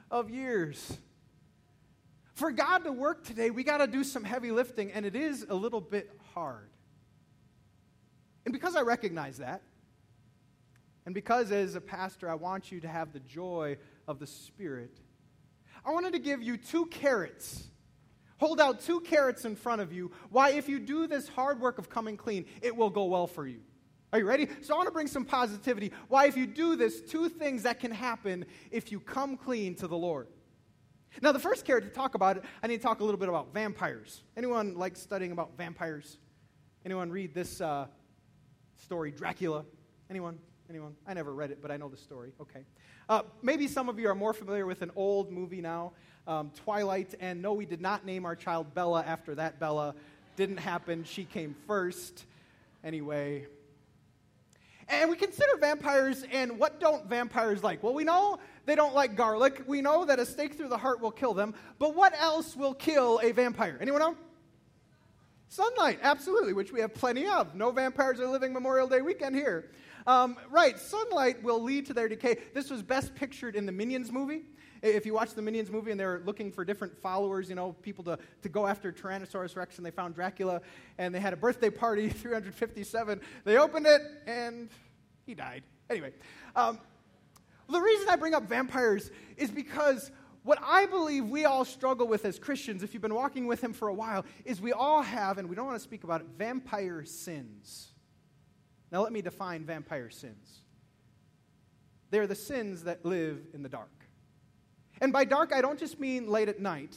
of 0.09 0.29
years. 0.29 0.97
For 2.39 2.53
God 2.53 2.85
to 2.85 2.93
work 2.93 3.25
today, 3.25 3.49
we 3.49 3.65
got 3.65 3.79
to 3.79 3.87
do 3.87 4.01
some 4.01 4.23
heavy 4.23 4.51
lifting, 4.51 4.93
and 4.93 5.05
it 5.05 5.13
is 5.13 5.45
a 5.49 5.53
little 5.53 5.81
bit 5.81 6.09
hard. 6.33 6.69
And 8.45 8.53
because 8.53 8.77
I 8.77 8.81
recognize 8.81 9.39
that, 9.39 9.61
and 11.05 11.13
because 11.13 11.51
as 11.51 11.75
a 11.75 11.81
pastor 11.81 12.29
I 12.29 12.35
want 12.35 12.71
you 12.71 12.79
to 12.79 12.87
have 12.87 13.11
the 13.11 13.19
joy 13.19 13.75
of 14.07 14.19
the 14.19 14.25
Spirit, 14.25 15.01
I 15.85 15.91
wanted 15.91 16.13
to 16.13 16.19
give 16.19 16.41
you 16.41 16.55
two 16.55 16.85
carrots. 16.85 17.67
Hold 18.37 18.61
out 18.61 18.79
two 18.79 19.01
carrots 19.01 19.43
in 19.43 19.57
front 19.57 19.81
of 19.81 19.91
you. 19.91 20.09
Why, 20.29 20.51
if 20.51 20.69
you 20.69 20.79
do 20.79 21.07
this 21.07 21.27
hard 21.27 21.59
work 21.59 21.77
of 21.77 21.89
coming 21.89 22.15
clean, 22.15 22.45
it 22.61 22.73
will 22.73 22.89
go 22.89 23.03
well 23.03 23.27
for 23.27 23.45
you. 23.45 23.59
Are 24.13 24.19
you 24.19 24.25
ready? 24.25 24.47
So 24.61 24.75
I 24.75 24.77
want 24.77 24.87
to 24.87 24.93
bring 24.93 25.07
some 25.07 25.25
positivity. 25.25 25.91
Why, 26.07 26.27
if 26.27 26.37
you 26.37 26.47
do 26.47 26.77
this, 26.77 27.01
two 27.01 27.27
things 27.27 27.63
that 27.63 27.81
can 27.81 27.91
happen 27.91 28.45
if 28.71 28.93
you 28.93 29.01
come 29.01 29.35
clean 29.35 29.75
to 29.75 29.89
the 29.89 29.97
Lord. 29.97 30.29
Now, 31.21 31.31
the 31.31 31.39
first 31.39 31.65
character 31.65 31.89
to 31.89 31.95
talk 31.95 32.15
about 32.15 32.37
it, 32.37 32.43
I 32.63 32.67
need 32.67 32.77
to 32.77 32.83
talk 32.83 32.99
a 32.99 33.03
little 33.03 33.19
bit 33.19 33.29
about 33.29 33.53
vampires. 33.53 34.23
Anyone 34.37 34.75
like 34.75 34.95
studying 34.95 35.31
about 35.31 35.57
vampires? 35.57 36.17
Anyone 36.85 37.11
read 37.11 37.33
this 37.33 37.59
uh, 37.61 37.87
story, 38.77 39.11
Dracula? 39.11 39.65
Anyone? 40.09 40.39
Anyone? 40.69 40.95
I 41.07 41.13
never 41.13 41.33
read 41.33 41.51
it, 41.51 41.61
but 41.61 41.71
I 41.71 41.77
know 41.77 41.89
the 41.89 41.97
story. 41.97 42.31
Okay. 42.39 42.61
Uh, 43.09 43.23
maybe 43.41 43.67
some 43.67 43.89
of 43.89 43.99
you 43.99 44.07
are 44.07 44.15
more 44.15 44.33
familiar 44.33 44.65
with 44.65 44.81
an 44.81 44.91
old 44.95 45.31
movie 45.31 45.61
now, 45.61 45.93
um, 46.27 46.51
Twilight. 46.63 47.15
And 47.19 47.41
no, 47.41 47.53
we 47.53 47.65
did 47.65 47.81
not 47.81 48.05
name 48.05 48.25
our 48.25 48.35
child 48.35 48.73
Bella 48.73 49.03
after 49.05 49.35
that 49.35 49.59
Bella. 49.59 49.95
Didn't 50.35 50.57
happen. 50.57 51.03
She 51.03 51.25
came 51.25 51.55
first. 51.67 52.25
Anyway. 52.83 53.47
And 54.87 55.09
we 55.09 55.17
consider 55.17 55.55
vampires, 55.59 56.25
and 56.31 56.57
what 56.57 56.79
don't 56.79 57.05
vampires 57.05 57.63
like? 57.63 57.83
Well, 57.83 57.93
we 57.93 58.03
know 58.03 58.39
they 58.69 58.75
don't 58.75 58.93
like 58.93 59.15
garlic. 59.15 59.63
We 59.67 59.81
know 59.81 60.05
that 60.05 60.19
a 60.19 60.25
stake 60.25 60.55
through 60.55 60.67
the 60.67 60.77
heart 60.77 61.01
will 61.01 61.11
kill 61.11 61.33
them. 61.33 61.55
But 61.79 61.95
what 61.95 62.13
else 62.19 62.55
will 62.55 62.73
kill 62.73 63.19
a 63.23 63.31
vampire? 63.31 63.77
Anyone 63.81 64.01
know? 64.01 64.15
Sunlight, 65.47 65.99
absolutely, 66.03 66.53
which 66.53 66.71
we 66.71 66.79
have 66.81 66.93
plenty 66.93 67.25
of. 67.25 67.55
No 67.55 67.71
vampires 67.71 68.19
are 68.19 68.27
living 68.27 68.53
Memorial 68.53 68.87
Day 68.87 69.01
weekend 69.01 69.35
here. 69.35 69.71
Um, 70.05 70.37
right, 70.51 70.77
sunlight 70.77 71.41
will 71.41 71.61
lead 71.61 71.87
to 71.87 71.93
their 71.93 72.07
decay. 72.07 72.37
This 72.53 72.69
was 72.69 72.83
best 72.83 73.15
pictured 73.15 73.55
in 73.55 73.65
the 73.65 73.71
Minions 73.71 74.11
movie. 74.11 74.43
If 74.83 75.05
you 75.05 75.13
watch 75.15 75.33
the 75.33 75.41
Minions 75.41 75.71
movie 75.71 75.89
and 75.89 75.99
they're 75.99 76.21
looking 76.23 76.51
for 76.51 76.63
different 76.63 76.95
followers, 77.01 77.49
you 77.49 77.55
know, 77.55 77.73
people 77.81 78.03
to, 78.05 78.19
to 78.43 78.49
go 78.49 78.67
after 78.67 78.91
Tyrannosaurus 78.91 79.55
Rex, 79.55 79.77
and 79.77 79.85
they 79.85 79.91
found 79.91 80.13
Dracula, 80.13 80.61
and 80.97 81.13
they 81.13 81.19
had 81.19 81.33
a 81.33 81.37
birthday 81.37 81.71
party, 81.71 82.09
357. 82.09 83.19
They 83.43 83.57
opened 83.57 83.87
it, 83.87 84.01
and 84.27 84.69
he 85.25 85.33
died. 85.33 85.63
Anyway, 85.89 86.13
um, 86.55 86.79
the 87.69 87.81
reason 87.81 88.09
I 88.09 88.15
bring 88.15 88.33
up 88.33 88.43
vampires 88.47 89.11
is 89.37 89.51
because 89.51 90.11
what 90.43 90.59
I 90.63 90.85
believe 90.85 91.25
we 91.25 91.45
all 91.45 91.65
struggle 91.65 92.07
with 92.07 92.25
as 92.25 92.39
Christians, 92.39 92.81
if 92.81 92.93
you've 92.93 93.01
been 93.01 93.13
walking 93.13 93.45
with 93.45 93.63
Him 93.63 93.73
for 93.73 93.87
a 93.87 93.93
while, 93.93 94.25
is 94.45 94.61
we 94.61 94.71
all 94.71 95.01
have, 95.01 95.37
and 95.37 95.49
we 95.49 95.55
don't 95.55 95.65
want 95.65 95.77
to 95.77 95.83
speak 95.83 96.03
about 96.03 96.21
it, 96.21 96.27
vampire 96.37 97.03
sins. 97.05 97.89
Now, 98.91 99.03
let 99.03 99.11
me 99.11 99.21
define 99.21 99.65
vampire 99.65 100.09
sins. 100.09 100.61
They're 102.09 102.27
the 102.27 102.35
sins 102.35 102.83
that 102.85 103.05
live 103.05 103.39
in 103.53 103.61
the 103.61 103.69
dark. 103.69 103.91
And 105.01 105.13
by 105.13 105.25
dark, 105.25 105.53
I 105.53 105.61
don't 105.61 105.77
just 105.77 105.99
mean 105.99 106.27
late 106.27 106.49
at 106.49 106.59
night. 106.59 106.95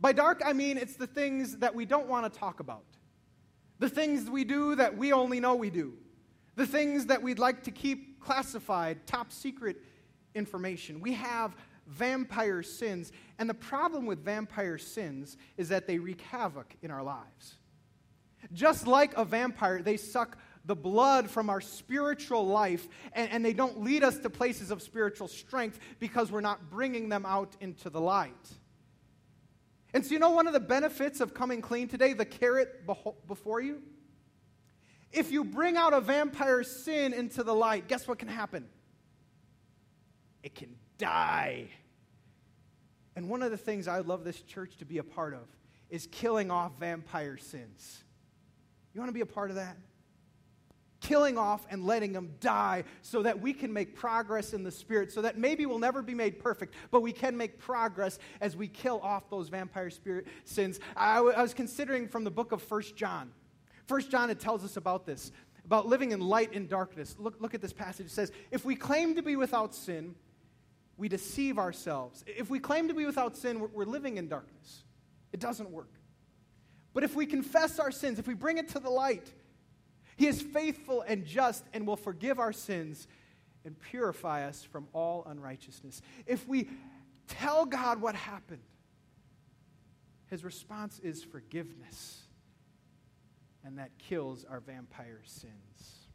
By 0.00 0.12
dark, 0.12 0.42
I 0.44 0.52
mean 0.52 0.78
it's 0.78 0.96
the 0.96 1.06
things 1.06 1.56
that 1.58 1.74
we 1.74 1.84
don't 1.84 2.06
want 2.06 2.32
to 2.32 2.38
talk 2.38 2.60
about, 2.60 2.84
the 3.80 3.88
things 3.88 4.30
we 4.30 4.44
do 4.44 4.76
that 4.76 4.96
we 4.96 5.12
only 5.12 5.40
know 5.40 5.56
we 5.56 5.70
do, 5.70 5.94
the 6.54 6.66
things 6.66 7.06
that 7.06 7.20
we'd 7.20 7.40
like 7.40 7.64
to 7.64 7.72
keep 7.72 8.07
classified, 8.28 9.06
top 9.06 9.32
secret 9.32 9.78
information. 10.34 11.00
We 11.00 11.14
have 11.14 11.56
vampire 11.86 12.62
sins, 12.62 13.10
and 13.38 13.48
the 13.48 13.54
problem 13.54 14.04
with 14.04 14.22
vampire 14.22 14.76
sins 14.76 15.38
is 15.56 15.70
that 15.70 15.86
they 15.86 15.98
wreak 15.98 16.20
havoc 16.20 16.76
in 16.82 16.90
our 16.90 17.02
lives. 17.02 17.54
Just 18.52 18.86
like 18.86 19.16
a 19.16 19.24
vampire, 19.24 19.80
they 19.80 19.96
suck 19.96 20.36
the 20.66 20.76
blood 20.76 21.30
from 21.30 21.48
our 21.48 21.62
spiritual 21.62 22.46
life 22.46 22.86
and, 23.14 23.30
and, 23.30 23.42
they 23.42 23.54
don't 23.54 23.82
lead 23.82 24.04
us 24.04 24.18
to 24.18 24.28
places 24.28 24.70
of 24.70 24.82
spiritual 24.82 25.26
strength 25.26 25.78
because 25.98 26.30
we're 26.30 26.42
not 26.42 26.68
bringing 26.68 27.08
them 27.08 27.24
out 27.24 27.56
into 27.60 27.88
the 27.88 28.00
light. 28.00 28.50
And 29.94 30.04
so, 30.04 30.12
you 30.12 30.18
know, 30.18 30.30
one 30.30 30.46
of 30.46 30.52
the 30.52 30.60
benefits 30.60 31.22
of 31.22 31.32
coming 31.32 31.62
clean 31.62 31.88
today, 31.88 32.12
the 32.12 32.26
carrot 32.26 32.86
before 33.26 33.62
you? 33.62 33.80
If 35.12 35.32
you 35.32 35.44
bring 35.44 35.76
out 35.76 35.92
a 35.92 36.00
vampire 36.00 36.62
sin 36.62 37.12
into 37.12 37.42
the 37.42 37.54
light, 37.54 37.88
guess 37.88 38.06
what 38.06 38.18
can 38.18 38.28
happen? 38.28 38.68
It 40.42 40.54
can 40.54 40.76
die. 40.98 41.68
And 43.16 43.28
one 43.28 43.42
of 43.42 43.50
the 43.50 43.56
things 43.56 43.88
I 43.88 44.00
love 44.00 44.22
this 44.22 44.40
church 44.42 44.76
to 44.76 44.84
be 44.84 44.98
a 44.98 45.02
part 45.02 45.34
of 45.34 45.40
is 45.90 46.06
killing 46.10 46.50
off 46.50 46.78
vampire 46.78 47.36
sins. 47.36 48.04
You 48.92 49.00
want 49.00 49.08
to 49.08 49.14
be 49.14 49.22
a 49.22 49.26
part 49.26 49.50
of 49.50 49.56
that? 49.56 49.76
Killing 51.00 51.38
off 51.38 51.66
and 51.70 51.86
letting 51.86 52.12
them 52.12 52.34
die 52.40 52.84
so 53.02 53.22
that 53.22 53.40
we 53.40 53.52
can 53.52 53.72
make 53.72 53.94
progress 53.96 54.52
in 54.52 54.62
the 54.62 54.70
spirit, 54.70 55.10
so 55.10 55.22
that 55.22 55.38
maybe 55.38 55.64
we'll 55.64 55.78
never 55.78 56.02
be 56.02 56.14
made 56.14 56.38
perfect, 56.38 56.74
but 56.90 57.00
we 57.00 57.12
can 57.12 57.36
make 57.36 57.58
progress 57.58 58.18
as 58.40 58.56
we 58.56 58.68
kill 58.68 59.00
off 59.00 59.30
those 59.30 59.48
vampire 59.48 59.90
spirit 59.90 60.26
sins. 60.44 60.80
I, 60.96 61.16
w- 61.16 61.34
I 61.34 61.42
was 61.42 61.54
considering 61.54 62.08
from 62.08 62.24
the 62.24 62.30
book 62.30 62.52
of 62.52 62.60
First 62.60 62.94
John. 62.94 63.32
First 63.88 64.10
John, 64.10 64.28
it 64.28 64.38
tells 64.38 64.64
us 64.64 64.76
about 64.76 65.06
this, 65.06 65.32
about 65.64 65.86
living 65.86 66.12
in 66.12 66.20
light 66.20 66.54
and 66.54 66.68
darkness. 66.68 67.16
Look, 67.18 67.40
look 67.40 67.54
at 67.54 67.62
this 67.62 67.72
passage. 67.72 68.06
It 68.06 68.12
says, 68.12 68.30
If 68.50 68.64
we 68.64 68.76
claim 68.76 69.16
to 69.16 69.22
be 69.22 69.34
without 69.34 69.74
sin, 69.74 70.14
we 70.98 71.08
deceive 71.08 71.58
ourselves. 71.58 72.22
If 72.26 72.50
we 72.50 72.58
claim 72.58 72.88
to 72.88 72.94
be 72.94 73.06
without 73.06 73.36
sin, 73.36 73.60
we're, 73.60 73.68
we're 73.68 73.84
living 73.86 74.18
in 74.18 74.28
darkness. 74.28 74.84
It 75.32 75.40
doesn't 75.40 75.70
work. 75.70 75.90
But 76.92 77.02
if 77.02 77.16
we 77.16 77.24
confess 77.24 77.78
our 77.78 77.90
sins, 77.90 78.18
if 78.18 78.26
we 78.26 78.34
bring 78.34 78.58
it 78.58 78.68
to 78.70 78.78
the 78.78 78.90
light, 78.90 79.32
He 80.16 80.26
is 80.26 80.42
faithful 80.42 81.02
and 81.06 81.24
just 81.24 81.64
and 81.72 81.86
will 81.86 81.96
forgive 81.96 82.38
our 82.38 82.52
sins 82.52 83.08
and 83.64 83.78
purify 83.78 84.46
us 84.46 84.64
from 84.64 84.86
all 84.92 85.24
unrighteousness. 85.26 86.02
If 86.26 86.46
we 86.46 86.68
tell 87.26 87.64
God 87.64 88.02
what 88.02 88.14
happened, 88.14 88.62
His 90.26 90.44
response 90.44 90.98
is 90.98 91.24
forgiveness 91.24 92.27
and 93.64 93.78
that 93.78 93.90
kills 93.98 94.44
our 94.44 94.60
vampire 94.60 95.20
sins. 95.24 96.08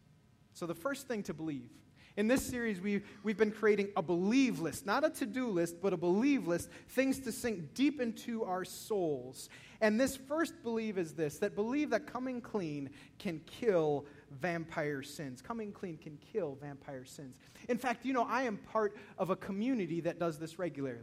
So, 0.53 0.65
the 0.65 0.75
first 0.75 1.07
thing 1.07 1.23
to 1.23 1.33
believe 1.33 1.69
in 2.15 2.27
this 2.27 2.45
series, 2.45 2.79
we've, 2.79 3.03
we've 3.23 3.37
been 3.37 3.51
creating 3.51 3.89
a 3.97 4.01
believe 4.03 4.59
list, 4.59 4.85
not 4.85 5.03
a 5.03 5.09
to 5.09 5.25
do 5.25 5.47
list, 5.47 5.81
but 5.81 5.93
a 5.93 5.97
believe 5.97 6.47
list, 6.47 6.69
things 6.89 7.19
to 7.21 7.31
sink 7.31 7.73
deep 7.73 7.99
into 7.99 8.43
our 8.43 8.63
souls. 8.63 9.49
And 9.81 9.99
this 9.99 10.15
first 10.15 10.61
believe 10.61 10.99
is 10.99 11.13
this 11.13 11.39
that 11.39 11.55
believe 11.55 11.89
that 11.89 12.05
coming 12.05 12.39
clean 12.39 12.91
can 13.17 13.41
kill 13.47 14.05
vampire 14.29 15.01
sins. 15.01 15.41
Coming 15.41 15.71
clean 15.71 15.97
can 15.97 16.17
kill 16.31 16.55
vampire 16.61 17.03
sins. 17.03 17.39
In 17.67 17.79
fact, 17.79 18.05
you 18.05 18.13
know, 18.13 18.27
I 18.29 18.43
am 18.43 18.57
part 18.57 18.95
of 19.17 19.31
a 19.31 19.35
community 19.35 19.99
that 20.01 20.19
does 20.19 20.37
this 20.37 20.59
regularly. 20.59 20.99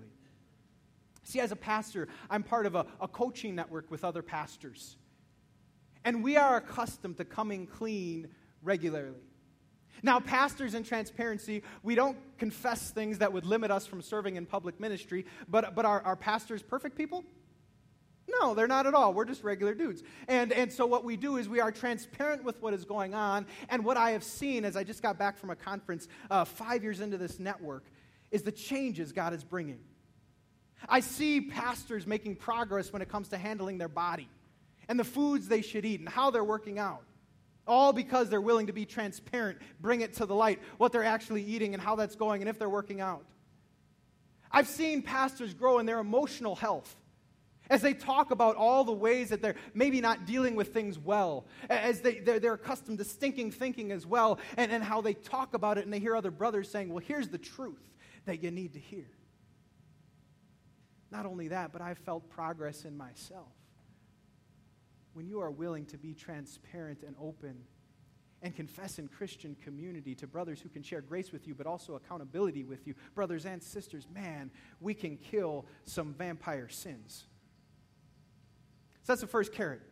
See, 1.25 1.41
as 1.41 1.51
a 1.51 1.57
pastor, 1.57 2.09
I'm 2.31 2.45
part 2.45 2.67
of 2.67 2.77
a, 2.77 2.87
a 3.01 3.09
coaching 3.09 3.57
network 3.57 3.91
with 3.91 4.05
other 4.05 4.23
pastors. 4.23 4.97
And 6.05 6.23
we 6.23 6.37
are 6.37 6.57
accustomed 6.57 7.19
to 7.19 7.25
coming 7.25 7.67
clean 7.67 8.29
regularly. 8.63 9.21
Now, 10.03 10.19
pastors 10.21 10.75
in 10.75 10.83
transparency, 10.83 11.63
we 11.83 11.95
don't 11.95 12.17
confess 12.39 12.91
things 12.91 13.19
that 13.19 13.33
would 13.33 13.45
limit 13.45 13.71
us 13.71 13.87
from 13.87 14.01
serving 14.01 14.37
in 14.37 14.47
public 14.47 14.81
ministry, 14.81 15.27
but, 15.49 15.75
but 15.75 15.85
are, 15.85 16.01
are 16.03 16.17
pastors 16.17 16.63
perfect 16.63 16.97
people? 16.97 17.25
No, 18.41 18.55
they're 18.55 18.69
not 18.69 18.87
at 18.87 18.95
all. 18.95 19.13
We're 19.13 19.25
just 19.25 19.43
regular 19.43 19.75
dudes. 19.75 20.03
And, 20.29 20.53
and 20.53 20.73
so, 20.73 20.87
what 20.87 21.05
we 21.05 21.17
do 21.17 21.37
is 21.37 21.49
we 21.49 21.61
are 21.61 21.73
transparent 21.73 22.45
with 22.45 22.63
what 22.63 22.73
is 22.73 22.85
going 22.85 23.13
on. 23.13 23.47
And 23.69 23.85
what 23.85 23.97
I 23.97 24.13
have 24.13 24.23
seen 24.23 24.65
as 24.65 24.77
I 24.77 24.85
just 24.85 25.03
got 25.03 25.19
back 25.19 25.37
from 25.37 25.51
a 25.51 25.57
conference 25.57 26.07
uh, 26.31 26.45
five 26.45 26.83
years 26.83 27.01
into 27.01 27.19
this 27.19 27.39
network 27.39 27.85
is 28.31 28.43
the 28.43 28.53
changes 28.53 29.13
God 29.13 29.35
is 29.35 29.43
bringing. 29.43 29.81
I 30.89 31.01
see 31.01 31.41
pastors 31.41 32.07
making 32.07 32.37
progress 32.37 32.93
when 32.93 33.03
it 33.03 33.09
comes 33.09 33.29
to 33.29 33.39
handling 33.39 33.79
their 33.79 33.89
body 33.89 34.29
and 34.91 34.99
the 34.99 35.05
foods 35.05 35.47
they 35.47 35.63
should 35.63 35.85
eat 35.85 36.01
and 36.01 36.09
how 36.09 36.33
they're 36.33 36.43
working 36.43 36.81
out. 36.81 37.05
All 37.65 37.93
because 37.93 38.29
they're 38.29 38.41
willing 38.41 38.67
to 38.67 38.73
be 38.73 38.85
transparent, 38.85 39.59
bring 39.81 40.01
it 40.01 40.15
to 40.15 40.27
the 40.27 40.35
light, 40.35 40.59
what 40.79 40.91
they're 40.91 41.05
actually 41.05 41.45
eating 41.45 41.75
and 41.75 41.83
how 41.83 41.95
that's 41.95 42.17
going 42.17 42.43
and 42.43 42.49
if 42.49 42.59
they're 42.59 42.69
working 42.69 43.01
out. 43.01 43.25
I've 44.51 44.67
seen 44.67 45.01
pastors 45.01 45.55
grow 45.55 45.79
in 45.79 45.87
their 45.87 46.01
emotional 46.01 46.57
health 46.57 46.97
as 47.71 47.83
they 47.83 47.95
talk 47.95 48.33
about 48.33 48.57
all 48.57 48.83
the 48.83 48.91
ways 48.91 49.29
that 49.29 49.41
they're 49.41 49.55
maybe 49.75 50.01
not 50.01 50.27
dealing 50.27 50.57
with 50.57 50.75
things 50.75 50.99
well, 50.99 51.47
as 51.69 52.01
they, 52.01 52.19
they're, 52.19 52.41
they're 52.41 52.55
accustomed 52.55 52.99
to 52.99 53.05
stinking 53.05 53.53
thinking 53.53 53.93
as 53.93 54.05
well, 54.05 54.41
and, 54.57 54.73
and 54.73 54.83
how 54.83 55.01
they 55.01 55.15
talk 55.15 55.55
about 55.55 55.79
it 55.79 55.85
and 55.85 55.95
they 55.95 56.01
hear 56.01 56.17
other 56.17 56.33
brothers 56.33 56.69
saying, 56.69 56.89
Well, 56.89 57.05
here's 57.07 57.29
the 57.29 57.39
truth 57.39 57.89
that 58.25 58.43
you 58.43 58.51
need 58.51 58.73
to 58.73 58.81
hear. 58.81 59.07
Not 61.13 61.27
only 61.27 61.47
that, 61.47 61.73
but 61.73 61.81
I've 61.81 61.99
felt 61.99 62.29
progress 62.29 62.85
in 62.85 62.97
myself 62.97 63.53
when 65.15 65.27
you 65.27 65.41
are 65.41 65.51
willing 65.51 65.87
to 65.87 65.99
be 65.99 66.15
transparent 66.15 67.03
and 67.03 67.15
open 67.21 67.57
and 68.43 68.55
confess 68.57 68.99
in 68.99 69.09
Christian 69.09 69.57
community 69.63 70.15
to 70.15 70.27
brothers 70.27 70.61
who 70.61 70.69
can 70.69 70.83
share 70.83 71.01
grace 71.01 71.31
with 71.31 71.47
you, 71.47 71.55
but 71.55 71.67
also 71.67 71.95
accountability 71.97 72.65
with 72.65 72.87
you, 72.87 72.95
brothers 73.15 73.45
and 73.45 73.63
sisters, 73.63 74.07
man, 74.15 74.51
we 74.81 74.95
can 74.95 75.17
kill 75.17 75.67
some 75.85 76.15
vampire 76.15 76.69
sins. 76.69 77.27
So 79.03 79.13
that's 79.13 79.21
the 79.21 79.27
first 79.27 79.53
carrot. 79.53 79.83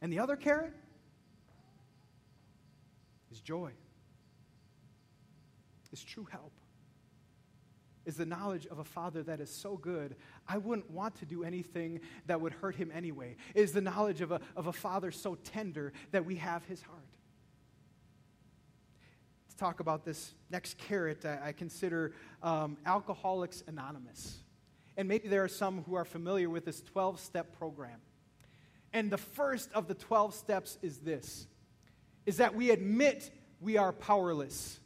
And 0.00 0.12
the 0.12 0.18
other 0.18 0.36
carrot 0.36 0.74
is 3.30 3.40
joy, 3.40 3.72
is 5.92 6.02
true 6.02 6.26
help 6.30 6.52
is 8.08 8.16
the 8.16 8.24
knowledge 8.24 8.66
of 8.68 8.78
a 8.78 8.84
father 8.84 9.22
that 9.22 9.38
is 9.38 9.50
so 9.50 9.76
good, 9.76 10.16
I 10.48 10.56
wouldn't 10.58 10.90
want 10.90 11.16
to 11.16 11.26
do 11.26 11.44
anything 11.44 12.00
that 12.26 12.40
would 12.40 12.52
hurt 12.54 12.74
him 12.74 12.90
anyway. 12.94 13.36
It 13.54 13.60
is 13.60 13.72
the 13.72 13.80
knowledge 13.80 14.20
of 14.20 14.32
a, 14.32 14.40
of 14.56 14.66
a 14.66 14.72
father 14.72 15.10
so 15.10 15.34
tender 15.34 15.92
that 16.10 16.24
we 16.24 16.36
have 16.36 16.64
his 16.64 16.82
heart. 16.82 16.98
To 19.50 19.56
talk 19.56 19.80
about 19.80 20.04
this 20.04 20.34
next 20.50 20.78
carrot, 20.78 21.24
I, 21.24 21.48
I 21.48 21.52
consider 21.52 22.12
um, 22.42 22.78
Alcoholics 22.86 23.62
Anonymous. 23.66 24.38
And 24.96 25.06
maybe 25.06 25.28
there 25.28 25.44
are 25.44 25.48
some 25.48 25.84
who 25.84 25.94
are 25.94 26.04
familiar 26.04 26.48
with 26.48 26.64
this 26.64 26.80
12 26.80 27.20
step 27.20 27.56
program. 27.58 28.00
And 28.92 29.10
the 29.10 29.18
first 29.18 29.70
of 29.72 29.86
the 29.86 29.94
12 29.94 30.34
steps 30.34 30.78
is 30.82 30.98
this 30.98 31.46
is 32.26 32.36
that 32.36 32.54
we 32.54 32.70
admit 32.70 33.30
we 33.58 33.78
are 33.78 33.90
powerless. 33.90 34.80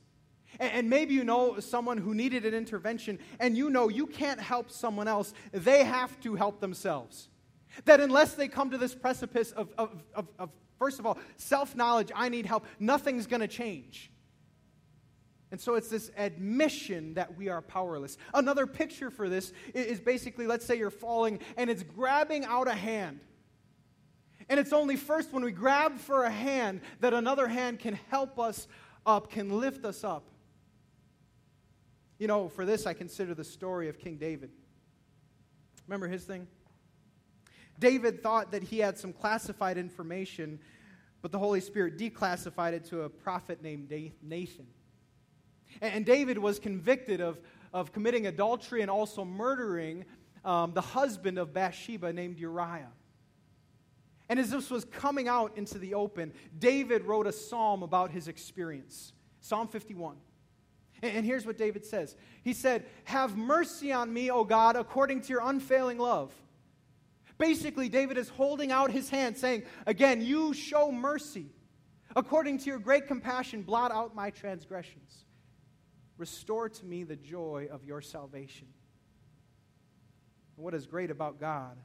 And 0.59 0.91
maybe 0.91 1.15
you 1.15 1.25
know 1.25 1.59
someone 1.61 1.99
who 1.99 2.15
needed 2.15 2.45
an 2.45 2.55
intervention, 2.55 3.19
and 3.41 3.57
you 3.57 3.71
know 3.71 3.89
you 3.89 4.07
can't 4.07 4.41
help 4.41 4.71
someone 4.71 5.09
else. 5.09 5.33
They 5.53 5.85
have 5.85 6.21
to 6.21 6.35
help 6.35 6.61
themselves. 6.61 7.29
That 7.85 8.01
unless 8.01 8.35
they 8.35 8.49
come 8.49 8.71
to 8.71 8.79
this 8.79 8.95
precipice 8.95 9.53
of, 9.53 9.71
of, 9.79 10.03
of, 10.15 10.29
of 10.39 10.51
first 10.79 10.99
of 10.99 11.07
all, 11.07 11.19
self 11.37 11.75
knowledge, 11.75 12.11
I 12.15 12.29
need 12.29 12.47
help, 12.47 12.67
nothing's 12.79 13.27
going 13.27 13.41
to 13.41 13.49
change. 13.49 14.11
And 15.53 15.61
so 15.61 15.75
it's 15.75 15.89
this 15.89 16.11
admission 16.17 17.15
that 17.15 17.37
we 17.37 17.51
are 17.51 17.61
powerless. 17.61 18.17
Another 18.33 18.67
picture 18.67 19.11
for 19.11 19.29
this 19.29 19.53
is 19.75 20.01
basically 20.01 20.47
let's 20.47 20.65
say 20.65 20.77
you're 20.77 20.91
falling 20.91 21.41
and 21.59 21.69
it's 21.69 21.83
grabbing 21.83 22.47
out 22.47 22.69
a 22.69 22.75
hand. 22.75 23.21
And 24.49 24.59
it's 24.59 24.73
only 24.73 24.97
first 24.97 25.33
when 25.33 25.45
we 25.45 25.53
grab 25.53 25.99
for 25.99 26.25
a 26.25 26.31
hand 26.31 26.81
that 27.01 27.13
another 27.13 27.47
hand 27.47 27.79
can 27.79 27.99
help 28.09 28.39
us 28.39 28.67
up, 29.05 29.31
can 29.31 29.59
lift 29.59 29.85
us 29.85 30.05
up. 30.05 30.32
You 32.23 32.29
know, 32.29 32.49
for 32.49 32.65
this, 32.65 32.87
I 32.87 32.93
consider 32.93 33.35
the 33.35 33.43
story 33.43 33.89
of 33.89 33.99
King 33.99 34.17
David. 34.17 34.51
Remember 35.89 36.07
his 36.07 36.23
thing? 36.23 36.47
David 37.81 38.23
thought 38.23 38.53
that 38.53 38.63
he 38.63 38.79
had 38.79 38.97
some 38.97 39.13
classified 39.13 39.77
information, 39.77 40.61
but 41.21 41.33
the 41.33 41.41
Holy 41.41 41.61
Spirit 41.61 41.99
declassified 41.99 42.75
it 42.75 42.85
to 42.91 43.01
a 43.01 43.09
prophet 43.09 43.61
named 43.61 43.93
Nathan. 44.23 44.69
And 45.81 46.07
David 46.07 46.39
was 46.39 46.61
convicted 46.61 47.21
of, 47.21 47.41
of 47.73 47.93
committing 47.93 48.29
adultery 48.29 48.83
and 48.83 48.91
also 48.91 49.25
murdering 49.25 50.05
um, 50.45 50.75
the 50.75 50.81
husband 50.81 51.39
of 51.41 51.53
Bathsheba 51.53 52.13
named 52.13 52.39
Uriah. 52.39 52.93
And 54.29 54.39
as 54.39 54.51
this 54.51 54.71
was 54.71 54.85
coming 54.85 55.27
out 55.27 55.57
into 55.57 55.77
the 55.77 55.95
open, 55.95 56.35
David 56.57 57.03
wrote 57.03 57.27
a 57.27 57.33
psalm 57.33 57.83
about 57.83 58.13
his 58.13 58.29
experience 58.29 59.13
Psalm 59.41 59.67
51. 59.67 60.19
And 61.03 61.27
here's 61.27 61.45
what 61.45 61.59
David 61.59 61.85
says 61.85 62.15
He 62.43 62.53
said, 62.53 62.87
Have 63.05 63.37
mercy 63.37 63.93
on 63.93 64.13
me, 64.13 64.31
O 64.31 64.45
God, 64.45 64.77
according 64.77 65.23
to 65.23 65.29
your 65.29 65.43
unfailing 65.43 65.99
love. 65.99 66.33
Basically, 67.39 67.89
David 67.89 68.19
is 68.19 68.29
holding 68.29 68.71
out 68.71 68.93
his 68.93 69.11
hand, 69.11 69.37
saying, 69.37 69.65
Again, 69.87 70.23
you 70.23 70.55
show 70.55 70.93
mercy. 70.93 71.47
According 72.15 72.59
to 72.59 72.67
your 72.67 72.79
great 72.79 73.07
compassion, 73.07 73.63
blot 73.63 73.91
out 73.91 74.15
my 74.15 74.31
transgressions. 74.31 75.25
Restore 76.19 76.69
to 76.69 76.85
me 76.85 77.05
the 77.05 77.17
joy 77.17 77.69
of 77.71 77.85
your 77.85 78.01
salvation. 78.01 78.69
And 80.57 80.65
what 80.65 80.75
is 80.75 80.87
great 80.87 81.11
about 81.11 81.41
God 81.41 81.79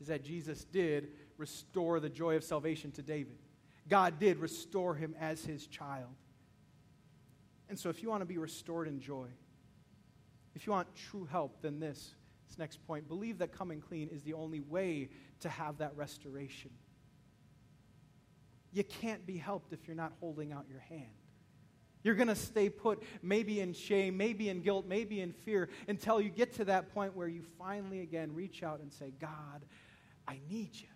is 0.00 0.08
that 0.08 0.22
Jesus 0.22 0.64
did 0.64 1.08
restore 1.38 1.98
the 1.98 2.10
joy 2.10 2.36
of 2.36 2.44
salvation 2.44 2.92
to 2.92 3.02
David. 3.02 3.38
God 3.88 4.20
did 4.20 4.38
restore 4.38 4.94
him 4.94 5.14
as 5.18 5.44
his 5.44 5.66
child. 5.66 6.14
And 7.68 7.78
so, 7.78 7.88
if 7.88 8.02
you 8.02 8.10
want 8.10 8.20
to 8.20 8.26
be 8.26 8.38
restored 8.38 8.88
in 8.88 9.00
joy, 9.00 9.28
if 10.54 10.66
you 10.66 10.72
want 10.72 10.88
true 10.94 11.24
help, 11.24 11.62
then 11.62 11.80
this, 11.80 12.14
this 12.48 12.58
next 12.58 12.86
point 12.86 13.08
believe 13.08 13.38
that 13.38 13.52
coming 13.52 13.80
clean 13.80 14.08
is 14.08 14.22
the 14.22 14.34
only 14.34 14.60
way 14.60 15.08
to 15.40 15.48
have 15.48 15.78
that 15.78 15.96
restoration. 15.96 16.70
You 18.72 18.84
can't 18.84 19.24
be 19.24 19.36
helped 19.36 19.72
if 19.72 19.86
you're 19.86 19.96
not 19.96 20.12
holding 20.20 20.52
out 20.52 20.66
your 20.68 20.80
hand. 20.80 21.06
You're 22.02 22.16
going 22.16 22.28
to 22.28 22.36
stay 22.36 22.68
put, 22.68 23.02
maybe 23.22 23.60
in 23.60 23.72
shame, 23.72 24.16
maybe 24.16 24.50
in 24.50 24.60
guilt, 24.60 24.84
maybe 24.86 25.20
in 25.20 25.32
fear, 25.32 25.70
until 25.88 26.20
you 26.20 26.28
get 26.28 26.52
to 26.54 26.66
that 26.66 26.92
point 26.92 27.16
where 27.16 27.28
you 27.28 27.42
finally 27.58 28.00
again 28.00 28.34
reach 28.34 28.62
out 28.62 28.80
and 28.80 28.92
say, 28.92 29.12
God, 29.18 29.64
I 30.28 30.38
need 30.50 30.70
you. 30.74 30.88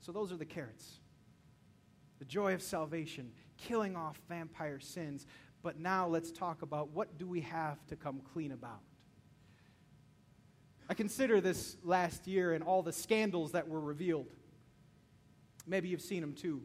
So, 0.00 0.10
those 0.10 0.32
are 0.32 0.36
the 0.36 0.46
carrots 0.46 0.98
the 2.18 2.24
joy 2.26 2.52
of 2.52 2.62
salvation, 2.62 3.32
killing 3.66 3.96
off 3.96 4.20
vampire 4.28 4.80
sins. 4.80 5.26
But 5.62 5.78
now 5.78 6.06
let's 6.06 6.32
talk 6.32 6.62
about 6.62 6.90
what 6.90 7.18
do 7.18 7.26
we 7.26 7.42
have 7.42 7.84
to 7.88 7.96
come 7.96 8.20
clean 8.32 8.52
about. 8.52 8.80
I 10.88 10.94
consider 10.94 11.40
this 11.40 11.76
last 11.84 12.26
year 12.26 12.52
and 12.52 12.64
all 12.64 12.82
the 12.82 12.92
scandals 12.92 13.52
that 13.52 13.68
were 13.68 13.80
revealed. 13.80 14.26
Maybe 15.66 15.88
you've 15.88 16.00
seen 16.00 16.20
them 16.20 16.32
too. 16.32 16.62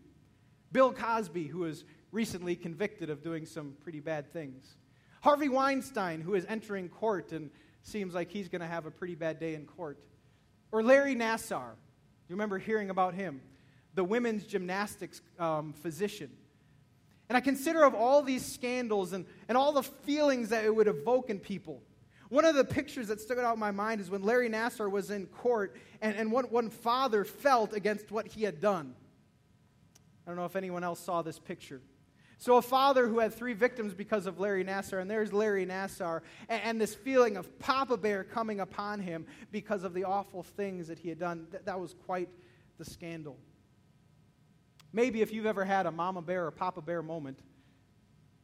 Bill 0.71 0.91
Cosby, 0.91 1.45
who 1.45 1.59
was 1.59 1.83
recently 2.11 2.55
convicted 2.55 3.09
of 3.09 3.21
doing 3.21 3.45
some 3.45 3.75
pretty 3.83 3.99
bad 3.99 4.31
things. 4.33 4.77
Harvey 5.21 5.49
Weinstein, 5.49 6.21
who 6.21 6.33
is 6.33 6.45
entering 6.47 6.89
court 6.89 7.31
and 7.33 7.51
seems 7.83 8.13
like 8.13 8.31
he's 8.31 8.47
going 8.47 8.61
to 8.61 8.67
have 8.67 8.85
a 8.85 8.91
pretty 8.91 9.15
bad 9.15 9.39
day 9.39 9.53
in 9.53 9.65
court. 9.65 9.99
Or 10.71 10.81
Larry 10.81 11.15
Nassar. 11.15 11.75
You 12.27 12.33
remember 12.33 12.57
hearing 12.57 12.89
about 12.89 13.13
him, 13.13 13.41
the 13.93 14.03
women's 14.03 14.45
gymnastics 14.45 15.21
um, 15.37 15.73
physician. 15.73 16.31
And 17.29 17.37
I 17.37 17.41
consider 17.41 17.83
of 17.83 17.95
all 17.95 18.21
these 18.21 18.45
scandals 18.45 19.13
and, 19.13 19.25
and 19.47 19.57
all 19.57 19.71
the 19.71 19.83
feelings 19.83 20.49
that 20.49 20.63
it 20.63 20.75
would 20.75 20.87
evoke 20.87 21.29
in 21.29 21.39
people. 21.39 21.81
One 22.29 22.45
of 22.45 22.55
the 22.55 22.65
pictures 22.65 23.07
that 23.07 23.21
stuck 23.21 23.37
out 23.37 23.53
in 23.53 23.59
my 23.59 23.71
mind 23.71 24.01
is 24.01 24.09
when 24.09 24.23
Larry 24.23 24.49
Nassar 24.49 24.89
was 24.89 25.11
in 25.11 25.27
court 25.27 25.75
and, 26.01 26.15
and 26.15 26.31
what 26.31 26.51
one 26.51 26.69
father 26.69 27.23
felt 27.23 27.73
against 27.73 28.11
what 28.11 28.27
he 28.27 28.43
had 28.43 28.59
done. 28.59 28.95
I 30.25 30.29
don't 30.29 30.37
know 30.37 30.45
if 30.45 30.55
anyone 30.55 30.83
else 30.83 30.99
saw 30.99 31.21
this 31.21 31.39
picture. 31.39 31.81
So, 32.37 32.57
a 32.57 32.61
father 32.61 33.07
who 33.07 33.19
had 33.19 33.33
three 33.33 33.53
victims 33.53 33.93
because 33.93 34.25
of 34.25 34.39
Larry 34.39 34.65
Nassar, 34.65 34.99
and 34.99 35.09
there's 35.09 35.31
Larry 35.31 35.65
Nassar, 35.65 36.21
and, 36.49 36.61
and 36.63 36.81
this 36.81 36.93
feeling 36.93 37.37
of 37.37 37.57
Papa 37.59 37.95
Bear 37.95 38.23
coming 38.23 38.59
upon 38.59 38.99
him 38.99 39.25
because 39.51 39.83
of 39.83 39.93
the 39.93 40.03
awful 40.03 40.43
things 40.43 40.87
that 40.87 40.99
he 40.99 41.07
had 41.07 41.17
done. 41.17 41.47
Th- 41.49 41.63
that 41.63 41.79
was 41.79 41.93
quite 42.05 42.29
the 42.77 42.85
scandal. 42.85 43.37
Maybe 44.95 45.21
if 45.21 45.33
you've 45.33 45.45
ever 45.45 45.65
had 45.65 45.87
a 45.87 45.91
Mama 45.91 46.21
Bear 46.21 46.47
or 46.47 46.51
Papa 46.51 46.81
Bear 46.81 47.01
moment, 47.01 47.37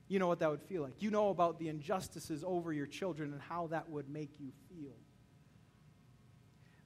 you 0.09 0.19
know 0.19 0.27
what 0.27 0.39
that 0.39 0.51
would 0.51 0.61
feel 0.61 0.81
like. 0.81 1.01
You 1.01 1.09
know 1.09 1.29
about 1.29 1.59
the 1.59 1.69
injustices 1.69 2.43
over 2.45 2.73
your 2.73 2.87
children 2.87 3.31
and 3.31 3.41
how 3.41 3.67
that 3.67 3.89
would 3.89 4.09
make 4.09 4.37
you 4.37 4.51
feel. 4.67 4.91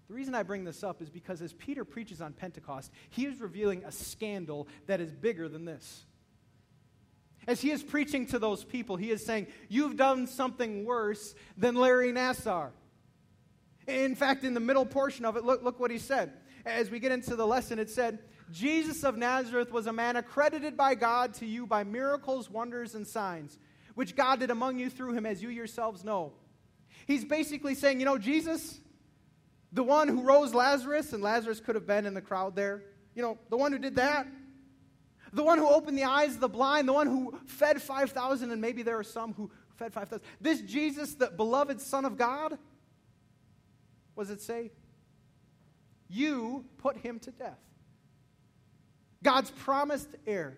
The 0.07 0.13
reason 0.13 0.35
I 0.35 0.43
bring 0.43 0.65
this 0.65 0.83
up 0.83 1.01
is 1.01 1.09
because 1.09 1.41
as 1.41 1.51
Peter 1.53 1.83
preaches 1.83 2.21
on 2.21 2.33
Pentecost, 2.33 2.91
he 3.09 3.25
is 3.25 3.41
revealing 3.41 3.83
a 3.83 3.91
scandal 3.91 4.67
that 4.85 5.01
is 5.01 5.11
bigger 5.11 5.49
than 5.49 5.65
this. 5.65 6.05
As 7.47 7.59
he 7.59 7.71
is 7.71 7.81
preaching 7.81 8.27
to 8.27 8.37
those 8.37 8.63
people, 8.63 8.97
he 8.97 9.09
is 9.09 9.25
saying, 9.25 9.47
You've 9.67 9.97
done 9.97 10.27
something 10.27 10.85
worse 10.85 11.33
than 11.57 11.73
Larry 11.73 12.11
Nassar. 12.11 12.69
In 13.87 14.13
fact, 14.13 14.43
in 14.43 14.53
the 14.53 14.59
middle 14.59 14.85
portion 14.85 15.25
of 15.25 15.37
it, 15.37 15.43
look, 15.43 15.63
look 15.63 15.79
what 15.79 15.89
he 15.89 15.97
said. 15.97 16.33
As 16.67 16.91
we 16.91 16.99
get 16.99 17.11
into 17.11 17.35
the 17.35 17.47
lesson, 17.47 17.79
it 17.79 17.89
said, 17.89 18.19
Jesus 18.51 19.03
of 19.03 19.17
Nazareth 19.17 19.71
was 19.71 19.87
a 19.87 19.93
man 19.93 20.15
accredited 20.15 20.77
by 20.77 20.95
God 20.95 21.33
to 21.35 21.45
you 21.45 21.65
by 21.65 21.83
miracles, 21.83 22.49
wonders, 22.49 22.95
and 22.95 23.05
signs, 23.05 23.57
which 23.95 24.15
God 24.15 24.39
did 24.39 24.51
among 24.51 24.77
you 24.77 24.89
through 24.89 25.13
him, 25.13 25.25
as 25.25 25.41
you 25.41 25.49
yourselves 25.49 26.03
know. 26.03 26.33
He's 27.07 27.25
basically 27.25 27.75
saying, 27.75 27.99
You 27.99 28.05
know, 28.05 28.17
Jesus, 28.17 28.79
the 29.71 29.83
one 29.83 30.07
who 30.07 30.23
rose 30.23 30.53
Lazarus, 30.53 31.13
and 31.13 31.23
Lazarus 31.23 31.59
could 31.59 31.75
have 31.75 31.87
been 31.87 32.05
in 32.05 32.13
the 32.13 32.21
crowd 32.21 32.55
there. 32.55 32.83
You 33.15 33.21
know, 33.21 33.37
the 33.49 33.57
one 33.57 33.71
who 33.71 33.79
did 33.79 33.95
that. 33.95 34.27
The 35.33 35.43
one 35.43 35.57
who 35.57 35.67
opened 35.67 35.97
the 35.97 36.03
eyes 36.03 36.35
of 36.35 36.39
the 36.39 36.47
blind, 36.47 36.87
the 36.87 36.93
one 36.93 37.07
who 37.07 37.37
fed 37.45 37.81
5,000, 37.81 38.51
and 38.51 38.61
maybe 38.61 38.83
there 38.83 38.97
are 38.97 39.03
some 39.03 39.33
who 39.33 39.51
fed 39.75 39.91
5,000. 39.91 40.23
This 40.39 40.61
Jesus, 40.61 41.15
the 41.15 41.27
beloved 41.27 41.81
Son 41.81 42.05
of 42.05 42.17
God, 42.17 42.57
what 44.13 44.27
does 44.27 44.31
it 44.31 44.41
say? 44.41 44.71
You 46.07 46.63
put 46.77 46.97
him 46.97 47.19
to 47.19 47.31
death. 47.31 47.59
God's 49.25 49.49
promised 49.49 50.07
heir 50.27 50.55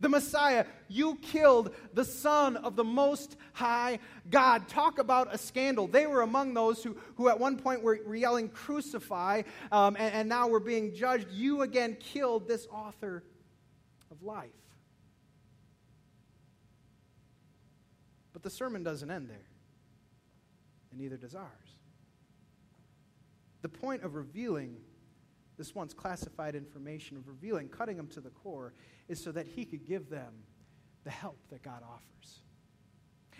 the 0.00 0.08
Messiah. 0.08 0.66
You 0.88 1.14
killed 1.22 1.72
the 1.94 2.04
Son 2.04 2.56
of 2.56 2.74
the 2.74 2.82
Most 2.82 3.36
High 3.52 4.00
God. 4.28 4.66
Talk 4.66 4.98
about 4.98 5.32
a 5.32 5.38
scandal. 5.38 5.86
They 5.86 6.08
were 6.08 6.22
among 6.22 6.54
those 6.54 6.82
who, 6.82 6.96
who 7.14 7.28
at 7.28 7.38
one 7.38 7.56
point 7.56 7.84
were, 7.84 8.14
yelling, 8.14 8.48
Crucify, 8.48 9.42
um, 9.70 9.96
and, 9.96 10.12
and 10.12 10.28
now 10.28 10.48
we're 10.48 10.58
being 10.58 10.92
judged. 10.92 11.30
You 11.30 11.62
again 11.62 11.96
killed 12.00 12.48
this 12.48 12.66
author 12.66 13.22
of 14.10 14.22
life. 14.24 14.50
But 18.32 18.42
the 18.42 18.50
sermon 18.50 18.82
doesn't 18.82 19.10
end 19.10 19.30
there, 19.30 19.46
and 20.90 21.00
neither 21.00 21.16
does 21.16 21.36
ours. 21.36 21.46
The 23.62 23.68
point 23.68 24.02
of 24.02 24.16
revealing 24.16 24.78
this 25.56 25.74
once 25.74 25.94
classified 25.94 26.54
information, 26.54 27.16
of 27.16 27.28
revealing, 27.28 27.68
cutting 27.68 27.96
them 27.96 28.08
to 28.08 28.20
the 28.20 28.30
core, 28.30 28.72
is 29.08 29.22
so 29.22 29.32
that 29.32 29.46
he 29.46 29.64
could 29.64 29.84
give 29.84 30.08
them 30.08 30.32
the 31.04 31.10
help 31.10 31.38
that 31.50 31.62
God 31.62 31.82
offers. 31.82 32.40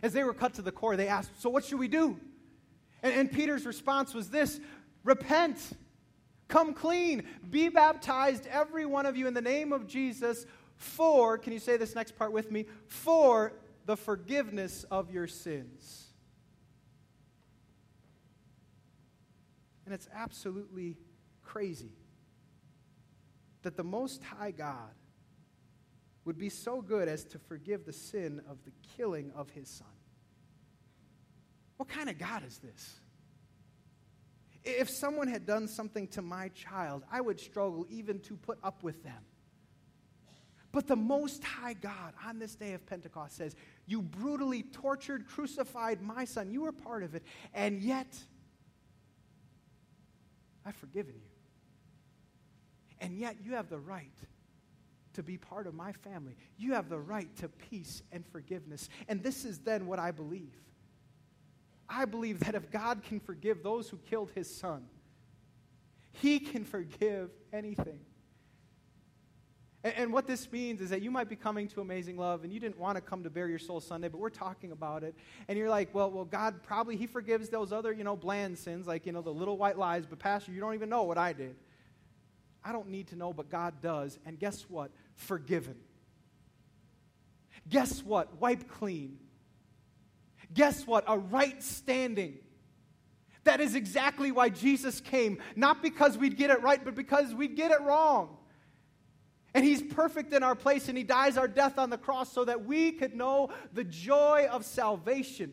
As 0.02 0.12
they 0.12 0.24
were 0.24 0.34
cut 0.34 0.54
to 0.54 0.62
the 0.62 0.72
core, 0.72 0.96
they 0.96 1.08
asked, 1.08 1.30
So 1.40 1.48
what 1.48 1.64
should 1.64 1.78
we 1.78 1.88
do? 1.88 2.18
And, 3.02 3.14
and 3.14 3.32
Peter's 3.32 3.64
response 3.64 4.14
was 4.14 4.30
this 4.30 4.60
Repent, 5.04 5.58
come 6.48 6.74
clean, 6.74 7.24
be 7.50 7.68
baptized, 7.68 8.46
every 8.46 8.86
one 8.86 9.06
of 9.06 9.16
you, 9.16 9.26
in 9.26 9.34
the 9.34 9.40
name 9.40 9.72
of 9.72 9.86
Jesus, 9.86 10.46
for, 10.76 11.38
can 11.38 11.52
you 11.52 11.58
say 11.58 11.76
this 11.76 11.94
next 11.94 12.16
part 12.16 12.32
with 12.32 12.50
me? 12.50 12.66
For 12.86 13.52
the 13.86 13.96
forgiveness 13.96 14.84
of 14.90 15.10
your 15.10 15.26
sins. 15.26 16.06
And 19.84 19.94
it's 19.94 20.08
absolutely 20.14 20.96
crazy 21.42 21.92
that 23.62 23.76
the 23.76 23.84
Most 23.84 24.22
High 24.22 24.50
God 24.50 24.94
would 26.24 26.38
be 26.38 26.48
so 26.48 26.80
good 26.80 27.08
as 27.08 27.24
to 27.24 27.38
forgive 27.38 27.84
the 27.84 27.92
sin 27.92 28.42
of 28.48 28.58
the 28.64 28.72
killing 28.96 29.32
of 29.34 29.50
his 29.50 29.68
son. 29.68 29.88
What 31.76 31.88
kind 31.88 32.08
of 32.08 32.18
God 32.18 32.44
is 32.46 32.58
this? 32.58 33.00
If 34.64 34.88
someone 34.88 35.26
had 35.26 35.46
done 35.46 35.66
something 35.66 36.06
to 36.08 36.22
my 36.22 36.48
child, 36.48 37.02
I 37.10 37.20
would 37.20 37.40
struggle 37.40 37.86
even 37.90 38.20
to 38.20 38.36
put 38.36 38.58
up 38.62 38.84
with 38.84 39.02
them. 39.02 39.24
But 40.70 40.86
the 40.86 40.96
Most 40.96 41.44
High 41.44 41.74
God 41.74 42.14
on 42.24 42.38
this 42.38 42.54
day 42.54 42.72
of 42.72 42.86
Pentecost 42.86 43.36
says, 43.36 43.54
You 43.86 44.00
brutally 44.00 44.62
tortured, 44.62 45.26
crucified 45.26 46.00
my 46.00 46.24
son. 46.24 46.50
You 46.50 46.62
were 46.62 46.72
part 46.72 47.02
of 47.02 47.14
it. 47.14 47.24
And 47.52 47.82
yet, 47.82 48.16
I've 50.64 50.76
forgiven 50.76 51.14
you. 51.16 51.31
And 53.02 53.18
yet, 53.18 53.36
you 53.42 53.54
have 53.54 53.68
the 53.68 53.80
right 53.80 54.16
to 55.14 55.22
be 55.22 55.36
part 55.36 55.66
of 55.66 55.74
my 55.74 55.92
family. 55.92 56.36
You 56.56 56.74
have 56.74 56.88
the 56.88 57.00
right 57.00 57.34
to 57.38 57.48
peace 57.48 58.02
and 58.12 58.24
forgiveness. 58.28 58.88
And 59.08 59.22
this 59.22 59.44
is 59.44 59.58
then 59.58 59.86
what 59.86 59.98
I 59.98 60.12
believe. 60.12 60.54
I 61.88 62.04
believe 62.04 62.40
that 62.40 62.54
if 62.54 62.70
God 62.70 63.02
can 63.02 63.20
forgive 63.20 63.62
those 63.62 63.88
who 63.88 63.98
killed 63.98 64.30
his 64.34 64.48
son, 64.54 64.86
he 66.12 66.38
can 66.38 66.64
forgive 66.64 67.30
anything. 67.52 68.00
And, 69.84 69.94
and, 69.96 70.12
what 70.12 70.28
this 70.28 70.50
means 70.52 70.80
is 70.80 70.90
that 70.90 71.02
you 71.02 71.10
might 71.10 71.28
be 71.28 71.34
coming 71.34 71.66
to 71.68 71.80
Amazing 71.80 72.16
Love 72.16 72.44
and 72.44 72.52
you 72.52 72.60
didn't 72.60 72.78
want 72.78 72.96
to 72.96 73.00
come 73.00 73.24
to 73.24 73.30
Bare 73.30 73.48
Your 73.48 73.58
Soul 73.58 73.80
Sunday, 73.80 74.08
but 74.08 74.20
we're 74.20 74.30
talking 74.30 74.70
about 74.70 75.02
it. 75.02 75.16
And 75.48 75.58
you're 75.58 75.68
like, 75.68 75.92
well, 75.92 76.10
well, 76.10 76.24
God 76.24 76.62
probably, 76.62 76.96
he 76.96 77.06
forgives 77.06 77.48
those 77.48 77.72
other, 77.72 77.92
you 77.92 78.04
know, 78.04 78.14
bland 78.14 78.56
sins, 78.58 78.86
like, 78.86 79.06
you 79.06 79.12
know, 79.12 79.22
the 79.22 79.32
little 79.32 79.56
white 79.56 79.76
lies, 79.76 80.06
but 80.06 80.20
Pastor, 80.20 80.52
you 80.52 80.60
don't 80.60 80.74
even 80.74 80.88
know 80.88 81.02
what 81.02 81.18
I 81.18 81.32
did. 81.32 81.56
I 82.64 82.72
don't 82.72 82.88
need 82.88 83.08
to 83.08 83.16
know, 83.16 83.32
but 83.32 83.50
God 83.50 83.80
does. 83.80 84.18
And 84.24 84.38
guess 84.38 84.62
what? 84.68 84.90
forgiven. 85.14 85.76
Guess 87.68 88.02
what? 88.02 88.40
Wipe 88.40 88.68
clean. 88.68 89.18
Guess 90.52 90.86
what? 90.86 91.04
A 91.06 91.18
right 91.18 91.62
standing. 91.62 92.38
That 93.44 93.60
is 93.60 93.74
exactly 93.74 94.30
why 94.30 94.50
Jesus 94.50 95.00
came. 95.00 95.38
Not 95.56 95.82
because 95.82 96.16
we'd 96.18 96.36
get 96.36 96.50
it 96.50 96.62
right, 96.62 96.84
but 96.84 96.94
because 96.94 97.34
we'd 97.34 97.56
get 97.56 97.70
it 97.70 97.80
wrong. 97.80 98.36
And 99.54 99.64
He's 99.64 99.82
perfect 99.82 100.32
in 100.32 100.42
our 100.42 100.54
place, 100.54 100.88
and 100.88 100.96
He 100.96 101.04
dies 101.04 101.36
our 101.36 101.48
death 101.48 101.78
on 101.78 101.90
the 101.90 101.98
cross 101.98 102.32
so 102.32 102.44
that 102.44 102.64
we 102.64 102.92
could 102.92 103.14
know 103.14 103.50
the 103.72 103.84
joy 103.84 104.48
of 104.50 104.64
salvation. 104.64 105.52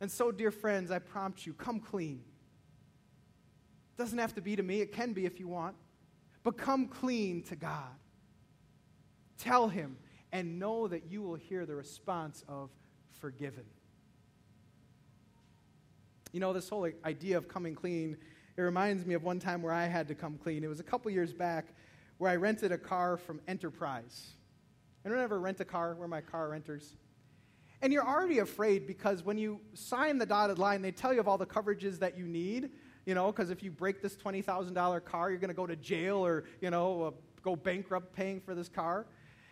And 0.00 0.10
so, 0.10 0.30
dear 0.30 0.50
friends, 0.50 0.90
I 0.90 0.98
prompt 0.98 1.46
you 1.46 1.52
come 1.54 1.80
clean. 1.80 2.22
Doesn't 3.98 4.18
have 4.18 4.34
to 4.36 4.40
be 4.40 4.56
to 4.56 4.62
me, 4.62 4.80
it 4.80 4.92
can 4.92 5.12
be 5.12 5.26
if 5.26 5.40
you 5.40 5.48
want. 5.48 5.74
But 6.44 6.56
come 6.56 6.86
clean 6.86 7.42
to 7.44 7.56
God. 7.56 7.96
Tell 9.36 9.68
Him 9.68 9.98
and 10.32 10.58
know 10.58 10.88
that 10.88 11.10
you 11.10 11.20
will 11.20 11.34
hear 11.34 11.66
the 11.66 11.74
response 11.74 12.44
of 12.48 12.70
forgiven. 13.20 13.64
You 16.32 16.40
know, 16.40 16.52
this 16.52 16.68
whole 16.68 16.88
idea 17.04 17.36
of 17.36 17.48
coming 17.48 17.74
clean, 17.74 18.16
it 18.56 18.60
reminds 18.60 19.04
me 19.04 19.14
of 19.14 19.24
one 19.24 19.40
time 19.40 19.62
where 19.62 19.72
I 19.72 19.86
had 19.86 20.08
to 20.08 20.14
come 20.14 20.38
clean. 20.38 20.62
It 20.62 20.68
was 20.68 20.80
a 20.80 20.84
couple 20.84 21.10
years 21.10 21.32
back 21.32 21.74
where 22.18 22.30
I 22.30 22.36
rented 22.36 22.70
a 22.70 22.78
car 22.78 23.16
from 23.16 23.40
Enterprise. 23.48 24.32
I 25.04 25.08
don't 25.08 25.18
ever 25.18 25.40
rent 25.40 25.60
a 25.60 25.64
car 25.64 25.94
where 25.94 26.08
my 26.08 26.20
car 26.20 26.50
renters? 26.50 26.94
And 27.80 27.92
you're 27.92 28.06
already 28.06 28.40
afraid 28.40 28.86
because 28.86 29.22
when 29.22 29.38
you 29.38 29.60
sign 29.72 30.18
the 30.18 30.26
dotted 30.26 30.58
line, 30.58 30.82
they 30.82 30.90
tell 30.90 31.14
you 31.14 31.20
of 31.20 31.28
all 31.28 31.38
the 31.38 31.46
coverages 31.46 31.98
that 32.00 32.18
you 32.18 32.26
need, 32.26 32.70
you 33.08 33.14
know, 33.14 33.32
because 33.32 33.48
if 33.48 33.62
you 33.62 33.70
break 33.70 34.02
this 34.02 34.14
$20,000 34.16 35.02
car, 35.06 35.30
you're 35.30 35.38
going 35.38 35.48
to 35.48 35.54
go 35.54 35.66
to 35.66 35.76
jail 35.76 36.18
or, 36.18 36.44
you 36.60 36.68
know, 36.68 37.02
uh, 37.04 37.10
go 37.42 37.56
bankrupt 37.56 38.14
paying 38.14 38.38
for 38.38 38.54
this 38.54 38.68
car. 38.68 39.06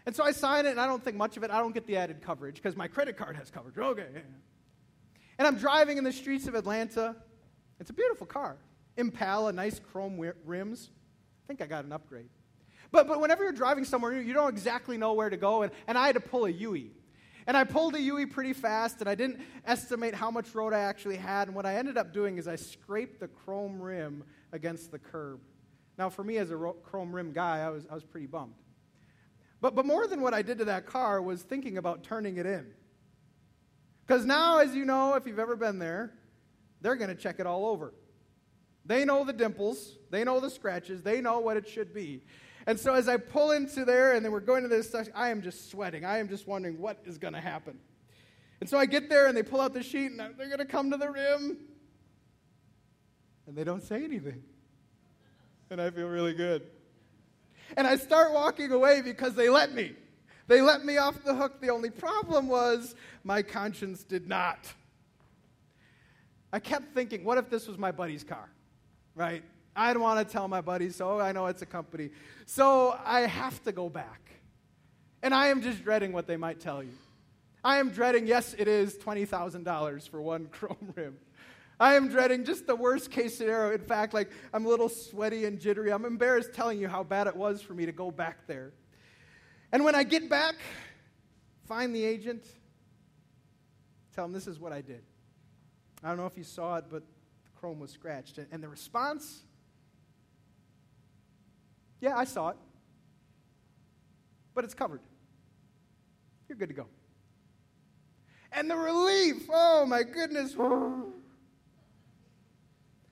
And 0.05 0.15
so 0.15 0.23
I 0.23 0.33
sign 0.33 0.67
it, 0.67 0.73
and 0.73 0.81
I 0.81 0.87
don't 0.87 1.03
think 1.03 1.17
much 1.17 1.39
of 1.39 1.43
it. 1.43 1.51
I 1.51 1.61
don't 1.61 1.73
get 1.73 1.87
the 1.87 1.97
added 1.97 2.21
coverage 2.21 2.57
because 2.57 2.77
my 2.77 2.87
credit 2.87 3.17
card 3.17 3.35
has 3.35 3.51
coverage. 3.51 3.79
Okay. 3.79 4.09
And 5.39 5.49
I'm 5.49 5.57
driving 5.57 5.97
in 5.97 6.05
the 6.05 6.13
streets 6.13 6.47
of 6.47 6.55
Atlanta. 6.55 7.17
It's 7.81 7.89
a 7.89 7.95
beautiful 7.95 8.27
car. 8.27 8.59
Impala, 8.99 9.55
nice 9.55 9.79
chrome 9.79 10.23
rims. 10.45 10.91
I 11.43 11.49
think 11.49 11.63
I 11.63 11.67
got 11.67 11.87
an 11.87 11.93
upgrade. 11.93 12.29
But, 12.91 13.09
but 13.09 13.23
whenever 13.23 13.43
you're 13.43 13.53
driving 13.53 13.87
somewhere, 13.87 14.21
you 14.21 14.35
don't 14.35 14.51
exactly 14.51 14.99
know 14.99 15.15
where 15.15 15.31
to 15.31 15.37
go. 15.39 15.63
And, 15.63 15.73
and 15.87 15.97
I 15.97 16.05
had 16.05 16.17
to 16.17 16.21
pull 16.21 16.45
a. 16.45 16.51
And 17.47 17.57
I 17.57 17.65
pulled 17.65 17.95
a 17.95 18.01
UE 18.01 18.27
pretty 18.27 18.53
fast, 18.53 19.01
and 19.01 19.09
I 19.09 19.15
didn't 19.15 19.41
estimate 19.65 20.15
how 20.15 20.31
much 20.31 20.55
road 20.55 20.73
I 20.73 20.81
actually 20.81 21.17
had. 21.17 21.47
And 21.49 21.57
what 21.57 21.65
I 21.65 21.77
ended 21.77 21.97
up 21.97 22.13
doing 22.13 22.39
is 22.39 22.49
I 22.49 22.57
scraped 22.57 23.21
the 23.21 23.29
chrome 23.29 23.81
rim 23.81 24.25
against 24.53 24.91
the 24.91 24.99
curb. 24.99 25.41
Now, 25.97 26.11
for 26.11 26.25
me 26.25 26.39
as 26.39 26.51
a 26.51 26.57
ro- 26.57 26.77
chrome 26.83 27.15
rim 27.15 27.33
guy, 27.33 27.61
I 27.61 27.71
was, 27.71 27.87
I 27.91 27.95
was 27.95 28.05
pretty 28.05 28.27
bummed. 28.27 28.55
But, 29.61 29.75
but 29.75 29.87
more 29.87 30.07
than 30.07 30.21
what 30.21 30.35
I 30.35 30.43
did 30.43 30.59
to 30.59 30.65
that 30.67 30.87
car 30.87 31.23
was 31.23 31.43
thinking 31.43 31.79
about 31.79 32.03
turning 32.03 32.37
it 32.37 32.47
in. 32.47 32.67
Because 34.07 34.25
now, 34.25 34.59
as 34.59 34.75
you 34.75 34.85
know, 34.85 35.15
if 35.15 35.27
you've 35.27 35.39
ever 35.39 35.57
been 35.57 35.79
there, 35.79 36.13
they're 36.81 36.97
going 36.97 37.09
to 37.09 37.17
check 37.17 37.41
it 37.41 37.47
all 37.47 37.67
over. 37.67 37.95
They 38.85 39.05
know 39.05 39.25
the 39.25 39.33
dimples, 39.33 39.99
they 40.11 40.23
know 40.23 40.39
the 40.39 40.51
scratches, 40.51 41.03
they 41.03 41.21
know 41.21 41.41
what 41.41 41.57
it 41.57 41.69
should 41.69 41.93
be. 41.93 42.23
And 42.67 42.79
so 42.79 42.95
as 42.95 43.09
I 43.09 43.17
pull 43.17 43.53
into 43.53 43.85
there 43.85 44.15
and 44.15 44.25
then 44.25 44.33
we're 44.33 44.41
going 44.41 44.63
to 44.63 44.69
this 44.69 44.95
I 45.15 45.31
am 45.31 45.41
just 45.41 45.71
sweating. 45.71 46.05
I 46.05 46.19
am 46.19 46.29
just 46.29 46.47
wondering 46.47 46.81
what 46.81 46.99
is 47.05 47.17
going 47.19 47.35
to 47.35 47.41
happen. 47.41 47.79
And 48.61 48.69
so 48.69 48.79
I 48.79 48.87
get 48.87 49.09
there 49.09 49.27
and 49.27 49.37
they 49.37 49.43
pull 49.43 49.61
out 49.61 49.75
the 49.75 49.83
sheet 49.83 50.11
and 50.11 50.19
they're 50.19 50.49
going 50.49 50.59
to 50.59 50.65
come 50.65 50.91
to 50.91 50.97
the 50.97 51.11
rim. 51.11 51.59
And 53.47 53.57
they 53.57 53.65
don't 53.65 53.83
say 53.83 54.03
anything. 54.03 54.43
And 55.71 55.81
I 55.81 55.91
feel 55.91 56.09
really 56.09 56.35
good. 56.35 56.63
And 57.77 57.87
I 57.87 57.97
start 57.97 58.33
walking 58.33 58.73
away 58.73 59.03
because 59.03 59.35
they 59.35 59.49
let 59.49 59.73
me. 59.73 59.95
They 60.49 60.61
let 60.61 60.85
me 60.85 60.97
off 60.97 61.23
the 61.25 61.35
hook. 61.35 61.61
The 61.61 61.71
only 61.71 61.91
problem 61.91 62.49
was 62.49 62.95
my 63.25 63.43
conscience 63.43 64.05
did 64.05 64.29
not. 64.29 64.59
I 66.53 66.61
kept 66.61 66.95
thinking, 66.95 67.25
what 67.25 67.39
if 67.39 67.51
this 67.51 67.67
was 67.67 67.79
my 67.79 67.91
buddy's 67.91 68.25
car? 68.25 68.49
Right? 69.15 69.43
I 69.77 69.93
don't 69.93 70.03
want 70.03 70.27
to 70.27 70.33
tell 70.33 70.49
my 70.49 70.61
buddies, 70.61 70.97
so 70.97 71.21
I 71.21 71.33
know 71.33 71.47
it's 71.47 71.63
a 71.63 71.67
company. 71.67 72.11
So 72.47 72.99
I 73.05 73.21
have 73.23 73.63
to 73.65 73.73
go 73.73 73.89
back. 73.89 74.31
And 75.23 75.35
I 75.35 75.49
am 75.49 75.61
just 75.61 75.85
dreading 75.85 76.13
what 76.13 76.27
they 76.27 76.37
might 76.37 76.61
tell 76.61 76.83
you. 76.83 76.93
I 77.63 77.79
am 77.79 77.91
dreading, 77.91 78.27
yes, 78.27 78.55
it 78.57 78.69
is 78.69 78.97
$20,000 78.97 80.09
for 80.09 80.23
one 80.23 80.47
chrome 80.53 80.93
rim. 80.95 81.17
I 81.79 81.95
am 81.95 82.09
dreading 82.09 82.45
just 82.45 82.67
the 82.67 82.77
worst 82.77 83.11
case 83.11 83.37
scenario. 83.37 83.75
In 83.75 83.81
fact, 83.81 84.15
like 84.15 84.31
I'm 84.55 84.65
a 84.65 84.69
little 84.69 84.89
sweaty 84.89 85.45
and 85.45 85.61
jittery. 85.61 85.93
I'm 85.93 86.07
embarrassed 86.07 86.55
telling 86.55 86.79
you 86.79 86.89
how 86.89 87.03
bad 87.03 87.27
it 87.27 87.37
was 87.37 87.61
for 87.61 87.75
me 87.75 87.85
to 87.85 87.93
go 87.93 88.11
back 88.11 88.47
there. 88.47 88.73
And 89.73 89.85
when 89.85 89.95
I 89.95 90.05
get 90.05 90.31
back, 90.31 90.55
find 91.67 91.95
the 91.95 92.03
agent, 92.03 92.47
tell 94.15 94.25
him 94.25 94.33
this 94.33 94.47
is 94.47 94.59
what 94.59 94.73
I 94.73 94.81
did. 94.81 95.03
I 96.03 96.09
don't 96.09 96.17
know 96.17 96.27
if 96.27 96.39
you 96.39 96.45
saw 96.45 96.77
it, 96.77 96.85
but 96.89 97.03
the 97.03 97.61
chrome 97.61 97.79
was 97.79 97.91
scratched. 97.91 98.39
And 98.39 98.63
the 98.63 98.69
response 98.69 99.43
yeah, 102.01 102.17
I 102.17 102.25
saw 102.25 102.51
it. 102.51 102.57
But 104.55 104.65
it's 104.65 104.75
covered. 104.75 105.01
You're 106.49 106.57
good 106.57 106.69
to 106.69 106.75
go. 106.75 106.87
And 108.53 108.71
the 108.71 108.77
relief, 108.77 109.49
oh 109.53 109.85
my 109.87 110.03
goodness. 110.03 110.55
You 110.55 111.13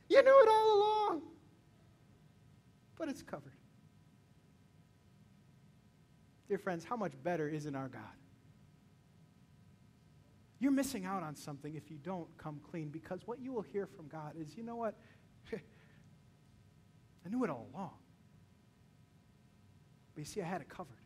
knew 0.08 0.42
it 0.42 0.48
all 0.48 0.76
along. 0.76 1.22
But 2.96 3.08
it's 3.08 3.22
covered. 3.22 3.52
Dear 6.48 6.58
friends, 6.58 6.84
how 6.84 6.96
much 6.96 7.12
better 7.22 7.48
isn't 7.48 7.74
our 7.74 7.88
God? 7.88 8.02
You're 10.60 10.72
missing 10.72 11.04
out 11.04 11.22
on 11.22 11.36
something 11.36 11.74
if 11.74 11.90
you 11.90 11.98
don't 12.02 12.28
come 12.38 12.60
clean 12.70 12.88
because 12.88 13.20
what 13.26 13.40
you 13.40 13.52
will 13.52 13.62
hear 13.62 13.86
from 13.86 14.08
God 14.08 14.32
is, 14.38 14.56
you 14.56 14.62
know 14.62 14.76
what? 14.76 14.94
I 15.52 15.58
knew 17.28 17.44
it 17.44 17.50
all 17.50 17.68
along. 17.74 17.90
But 20.14 20.20
you 20.20 20.24
see, 20.26 20.42
I 20.42 20.46
had 20.46 20.60
it 20.60 20.68
covered. 20.68 20.98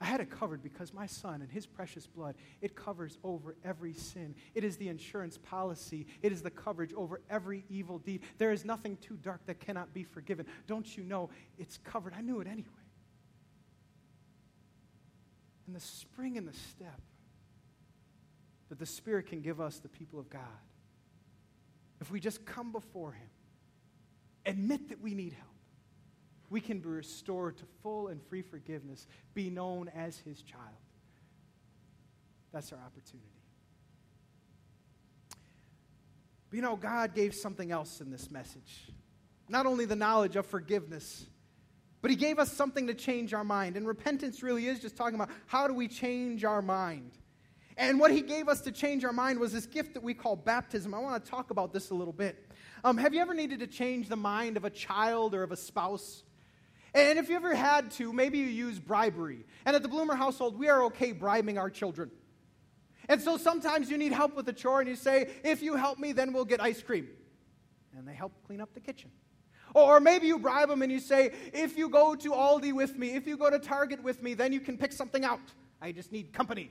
I 0.00 0.06
had 0.06 0.20
it 0.20 0.30
covered 0.30 0.62
because 0.62 0.92
my 0.92 1.06
son 1.06 1.40
and 1.40 1.50
his 1.50 1.66
precious 1.66 2.06
blood, 2.06 2.34
it 2.60 2.76
covers 2.76 3.16
over 3.24 3.56
every 3.64 3.94
sin. 3.94 4.34
It 4.54 4.62
is 4.62 4.76
the 4.76 4.88
insurance 4.88 5.38
policy. 5.38 6.06
It 6.22 6.30
is 6.30 6.42
the 6.42 6.50
coverage 6.50 6.92
over 6.94 7.22
every 7.30 7.64
evil 7.70 7.98
deed. 7.98 8.20
There 8.36 8.52
is 8.52 8.64
nothing 8.64 8.98
too 8.98 9.16
dark 9.16 9.46
that 9.46 9.60
cannot 9.60 9.94
be 9.94 10.04
forgiven. 10.04 10.46
Don't 10.66 10.96
you 10.96 11.04
know 11.04 11.30
it's 11.58 11.78
covered? 11.78 12.12
I 12.16 12.20
knew 12.20 12.40
it 12.40 12.46
anyway. 12.46 12.68
And 15.66 15.74
the 15.74 15.80
spring 15.80 16.36
and 16.36 16.46
the 16.46 16.52
step 16.52 17.00
that 18.68 18.78
the 18.78 18.86
Spirit 18.86 19.26
can 19.26 19.40
give 19.40 19.60
us, 19.60 19.78
the 19.78 19.88
people 19.88 20.18
of 20.18 20.28
God, 20.28 20.42
if 22.00 22.10
we 22.10 22.20
just 22.20 22.44
come 22.44 22.72
before 22.72 23.12
Him, 23.12 23.28
admit 24.44 24.88
that 24.90 25.00
we 25.00 25.14
need 25.14 25.32
help 25.32 25.53
we 26.54 26.60
can 26.60 26.78
be 26.78 26.88
restored 26.88 27.56
to 27.56 27.64
full 27.82 28.06
and 28.06 28.22
free 28.22 28.40
forgiveness, 28.40 29.08
be 29.34 29.50
known 29.50 29.90
as 29.92 30.18
his 30.18 30.40
child. 30.40 30.62
That's 32.52 32.72
our 32.72 32.78
opportunity. 32.78 33.26
But 36.48 36.56
you 36.56 36.62
know, 36.62 36.76
God 36.76 37.12
gave 37.12 37.34
something 37.34 37.72
else 37.72 38.00
in 38.00 38.12
this 38.12 38.30
message. 38.30 38.92
Not 39.48 39.66
only 39.66 39.84
the 39.84 39.96
knowledge 39.96 40.36
of 40.36 40.46
forgiveness, 40.46 41.26
but 42.00 42.12
he 42.12 42.16
gave 42.16 42.38
us 42.38 42.52
something 42.52 42.86
to 42.86 42.94
change 42.94 43.34
our 43.34 43.42
mind. 43.42 43.76
And 43.76 43.84
repentance 43.84 44.40
really 44.40 44.68
is 44.68 44.78
just 44.78 44.96
talking 44.96 45.16
about 45.16 45.30
how 45.46 45.66
do 45.66 45.74
we 45.74 45.88
change 45.88 46.44
our 46.44 46.62
mind. 46.62 47.18
And 47.76 47.98
what 47.98 48.12
he 48.12 48.20
gave 48.20 48.48
us 48.48 48.60
to 48.60 48.70
change 48.70 49.04
our 49.04 49.12
mind 49.12 49.40
was 49.40 49.52
this 49.52 49.66
gift 49.66 49.94
that 49.94 50.04
we 50.04 50.14
call 50.14 50.36
baptism. 50.36 50.94
I 50.94 51.00
want 51.00 51.24
to 51.24 51.28
talk 51.28 51.50
about 51.50 51.72
this 51.72 51.90
a 51.90 51.94
little 51.96 52.12
bit. 52.12 52.48
Um, 52.84 52.96
have 52.96 53.12
you 53.12 53.20
ever 53.20 53.34
needed 53.34 53.58
to 53.58 53.66
change 53.66 54.08
the 54.08 54.14
mind 54.14 54.56
of 54.56 54.64
a 54.64 54.70
child 54.70 55.34
or 55.34 55.42
of 55.42 55.50
a 55.50 55.56
spouse? 55.56 56.22
And 56.94 57.18
if 57.18 57.28
you 57.28 57.36
ever 57.36 57.54
had 57.54 57.90
to, 57.92 58.12
maybe 58.12 58.38
you 58.38 58.46
use 58.46 58.78
bribery. 58.78 59.44
And 59.66 59.74
at 59.74 59.82
the 59.82 59.88
Bloomer 59.88 60.14
household, 60.14 60.56
we 60.58 60.68
are 60.68 60.84
okay 60.84 61.10
bribing 61.12 61.58
our 61.58 61.68
children. 61.68 62.10
And 63.08 63.20
so 63.20 63.36
sometimes 63.36 63.90
you 63.90 63.98
need 63.98 64.12
help 64.12 64.36
with 64.36 64.48
a 64.48 64.52
chore 64.52 64.80
and 64.80 64.88
you 64.88 64.96
say, 64.96 65.30
if 65.42 65.60
you 65.60 65.74
help 65.74 65.98
me, 65.98 66.12
then 66.12 66.32
we'll 66.32 66.44
get 66.44 66.62
ice 66.62 66.82
cream. 66.82 67.08
And 67.96 68.06
they 68.06 68.14
help 68.14 68.32
clean 68.46 68.60
up 68.60 68.72
the 68.74 68.80
kitchen. 68.80 69.10
Or 69.74 69.98
maybe 69.98 70.28
you 70.28 70.38
bribe 70.38 70.68
them 70.68 70.82
and 70.82 70.92
you 70.92 71.00
say, 71.00 71.32
if 71.52 71.76
you 71.76 71.88
go 71.88 72.14
to 72.14 72.30
Aldi 72.30 72.72
with 72.72 72.96
me, 72.96 73.16
if 73.16 73.26
you 73.26 73.36
go 73.36 73.50
to 73.50 73.58
Target 73.58 74.02
with 74.02 74.22
me, 74.22 74.34
then 74.34 74.52
you 74.52 74.60
can 74.60 74.78
pick 74.78 74.92
something 74.92 75.24
out. 75.24 75.40
I 75.82 75.90
just 75.90 76.12
need 76.12 76.32
company. 76.32 76.70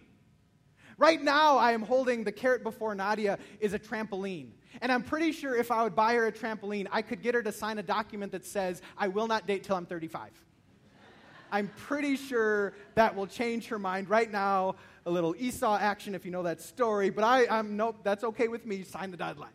Right 0.98 1.22
now, 1.22 1.58
I 1.58 1.72
am 1.72 1.82
holding 1.82 2.24
the 2.24 2.32
carrot 2.32 2.64
before 2.64 2.94
Nadia 2.96 3.40
is 3.60 3.74
a 3.74 3.80
trampoline. 3.80 4.52
And 4.82 4.92
I'm 4.92 5.04
pretty 5.04 5.32
sure 5.32 5.56
if 5.56 5.72
I 5.72 5.84
would 5.84 5.96
buy 5.96 6.14
her 6.16 6.28
a 6.28 6.32
trampoline, 6.32 6.88
I 6.92 7.02
could 7.02 7.22
get 7.22 7.36
her 7.36 7.44
to 7.44 7.52
sign 7.52 7.78
a 7.78 7.84
document 7.84 8.32
that 8.32 8.46
says, 8.46 8.82
I 8.98 9.08
will 9.08 9.28
not 9.28 9.48
date 9.48 9.64
till 9.64 9.76
I'm 9.76 9.86
35. 9.86 10.32
I'm 11.52 11.68
pretty 11.78 12.16
sure 12.16 12.74
that 12.96 13.16
will 13.16 13.28
change 13.28 13.68
her 13.68 13.78
mind 13.78 14.10
right 14.10 14.32
now. 14.32 14.76
A 15.06 15.12
little 15.12 15.36
Esau 15.38 15.78
action 15.78 16.16
if 16.16 16.26
you 16.26 16.32
know 16.32 16.42
that 16.44 16.62
story, 16.62 17.12
but 17.12 17.24
I, 17.24 17.46
I'm 17.48 17.78
nope, 17.78 17.98
that's 18.04 18.24
okay 18.24 18.48
with 18.48 18.66
me. 18.66 18.84
Sign 18.84 19.12
the 19.12 19.18
dotted 19.18 19.38
line. 19.38 19.52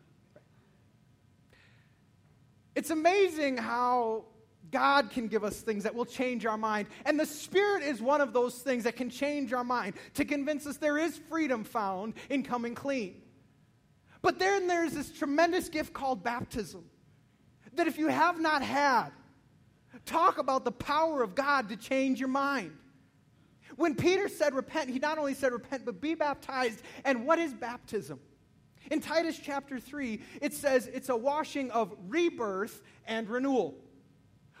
It's 2.75 2.91
amazing 2.91 3.57
how 3.57 4.25
God 4.71 5.09
can 5.09 5.27
give 5.27 5.43
us 5.43 5.61
things 5.61 5.83
that 5.83 5.95
will 5.95 6.05
change 6.05 6.45
our 6.45 6.57
mind. 6.57 6.87
And 7.05 7.19
the 7.19 7.25
Spirit 7.25 7.83
is 7.83 8.01
one 8.01 8.21
of 8.21 8.33
those 8.33 8.55
things 8.55 8.83
that 8.83 8.95
can 8.95 9.09
change 9.09 9.53
our 9.53 9.63
mind 9.63 9.95
to 10.15 10.25
convince 10.25 10.67
us 10.67 10.77
there 10.77 10.97
is 10.97 11.19
freedom 11.29 11.63
found 11.63 12.13
in 12.29 12.43
coming 12.43 12.75
clean. 12.75 13.21
But 14.21 14.37
then 14.37 14.67
there's 14.67 14.93
this 14.93 15.11
tremendous 15.11 15.69
gift 15.69 15.93
called 15.93 16.23
baptism 16.23 16.83
that 17.75 17.87
if 17.87 17.97
you 17.97 18.07
have 18.07 18.39
not 18.39 18.61
had, 18.61 19.09
talk 20.05 20.37
about 20.37 20.65
the 20.65 20.71
power 20.71 21.23
of 21.23 21.35
God 21.35 21.69
to 21.69 21.77
change 21.77 22.19
your 22.19 22.29
mind. 22.29 22.75
When 23.75 23.95
Peter 23.95 24.27
said 24.27 24.53
repent, 24.53 24.89
he 24.89 24.99
not 24.99 25.17
only 25.17 25.33
said 25.33 25.53
repent, 25.53 25.85
but 25.85 26.01
be 26.01 26.13
baptized. 26.13 26.81
And 27.05 27.25
what 27.25 27.39
is 27.39 27.53
baptism? 27.53 28.19
In 28.91 28.99
Titus 28.99 29.39
chapter 29.41 29.79
3, 29.79 30.21
it 30.41 30.53
says 30.53 30.87
it's 30.87 31.09
a 31.09 31.15
washing 31.15 31.71
of 31.71 31.95
rebirth 32.07 32.81
and 33.05 33.29
renewal. 33.29 33.77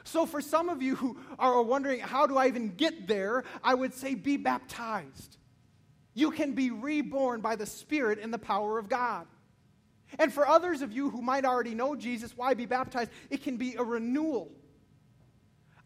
So, 0.03 0.25
for 0.25 0.41
some 0.41 0.69
of 0.69 0.81
you 0.81 0.95
who 0.95 1.17
are 1.37 1.61
wondering, 1.61 1.99
how 1.99 2.25
do 2.25 2.37
I 2.37 2.47
even 2.47 2.69
get 2.75 3.07
there? 3.07 3.43
I 3.63 3.73
would 3.73 3.93
say, 3.93 4.15
be 4.15 4.37
baptized. 4.37 5.37
You 6.13 6.31
can 6.31 6.53
be 6.53 6.71
reborn 6.71 7.41
by 7.41 7.55
the 7.55 7.65
Spirit 7.65 8.19
in 8.19 8.31
the 8.31 8.39
power 8.39 8.77
of 8.77 8.89
God. 8.89 9.27
And 10.17 10.33
for 10.33 10.47
others 10.47 10.81
of 10.81 10.91
you 10.91 11.09
who 11.09 11.21
might 11.21 11.45
already 11.45 11.75
know 11.75 11.95
Jesus, 11.95 12.35
why 12.35 12.53
be 12.53 12.65
baptized? 12.65 13.11
It 13.29 13.43
can 13.43 13.57
be 13.57 13.75
a 13.75 13.83
renewal. 13.83 14.51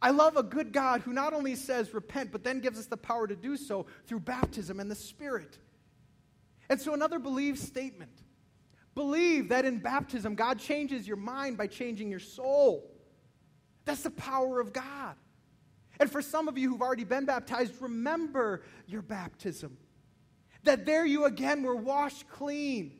I 0.02 0.12
love 0.12 0.38
a 0.38 0.44
good 0.44 0.72
God 0.72 1.02
who 1.02 1.14
not 1.14 1.34
only 1.34 1.56
says 1.56 1.94
repent, 1.94 2.32
but 2.32 2.44
then 2.44 2.60
gives 2.60 2.80
us 2.80 2.86
the 2.86 2.98
power 2.98 3.28
to 3.28 3.36
do 3.36 3.58
so 3.58 3.86
through 4.06 4.22
baptism 4.22 4.80
and 4.80 4.90
the 4.90 4.96
Spirit. 4.96 5.58
And 6.70 6.80
so, 6.80 6.94
another 6.94 7.20
believe 7.20 7.58
statement 7.58 8.12
believe 8.96 9.50
that 9.50 9.66
in 9.66 9.80
baptism, 9.80 10.36
God 10.36 10.60
changes 10.60 11.08
your 11.08 11.18
mind 11.18 11.58
by 11.58 11.68
changing 11.68 12.10
your 12.12 12.20
soul. 12.20 12.93
That's 13.86 14.04
the 14.04 14.12
power 14.12 14.60
of 14.60 14.74
God. 14.74 15.16
And 16.00 16.10
for 16.12 16.22
some 16.22 16.48
of 16.48 16.58
you 16.58 16.70
who've 16.70 16.82
already 16.82 17.04
been 17.04 17.26
baptized, 17.26 17.82
remember 17.82 18.64
your 18.88 19.02
baptism. 19.02 19.78
That 20.64 20.86
there 20.86 21.06
you 21.06 21.26
again 21.26 21.64
were 21.64 21.76
washed 21.76 22.28
clean. 22.30 22.94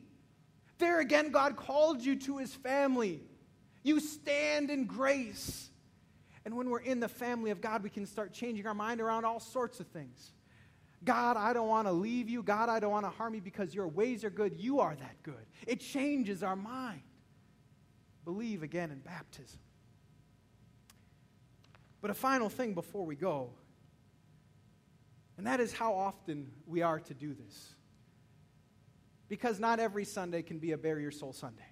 There 0.78 1.00
again, 1.00 1.30
God 1.30 1.56
called 1.56 2.04
you 2.04 2.16
to 2.20 2.38
his 2.38 2.54
family. 2.54 3.22
You 3.82 4.00
stand 4.00 4.70
in 4.70 4.84
grace. 4.84 5.70
And 6.44 6.56
when 6.56 6.68
we're 6.68 6.80
in 6.80 7.00
the 7.00 7.08
family 7.08 7.50
of 7.50 7.60
God, 7.60 7.82
we 7.82 7.90
can 7.90 8.06
start 8.06 8.32
changing 8.32 8.66
our 8.66 8.74
mind 8.74 9.00
around 9.00 9.24
all 9.24 9.40
sorts 9.40 9.80
of 9.80 9.86
things. 9.88 10.32
God, 11.04 11.36
I 11.36 11.52
don't 11.52 11.68
want 11.68 11.86
to 11.86 11.92
leave 11.92 12.28
you. 12.28 12.42
God, 12.42 12.68
I 12.68 12.80
don't 12.80 12.90
want 12.90 13.04
to 13.04 13.10
harm 13.10 13.34
you 13.34 13.40
because 13.40 13.74
your 13.74 13.88
ways 13.88 14.24
are 14.24 14.30
good. 14.30 14.54
You 14.58 14.80
are 14.80 14.94
that 14.94 15.22
good. 15.22 15.46
It 15.66 15.80
changes 15.80 16.42
our 16.42 16.56
mind. 16.56 17.02
Believe 18.24 18.62
again 18.62 18.90
in 18.90 18.98
baptism. 18.98 19.60
But 22.04 22.10
a 22.10 22.14
final 22.14 22.50
thing 22.50 22.74
before 22.74 23.06
we 23.06 23.16
go, 23.16 23.48
and 25.38 25.46
that 25.46 25.58
is 25.58 25.72
how 25.72 25.94
often 25.94 26.50
we 26.66 26.82
are 26.82 27.00
to 27.00 27.14
do 27.14 27.32
this. 27.32 27.74
Because 29.26 29.58
not 29.58 29.80
every 29.80 30.04
Sunday 30.04 30.42
can 30.42 30.58
be 30.58 30.72
a 30.72 30.76
Bare 30.76 31.00
Your 31.00 31.10
Soul 31.10 31.32
Sunday. 31.32 31.64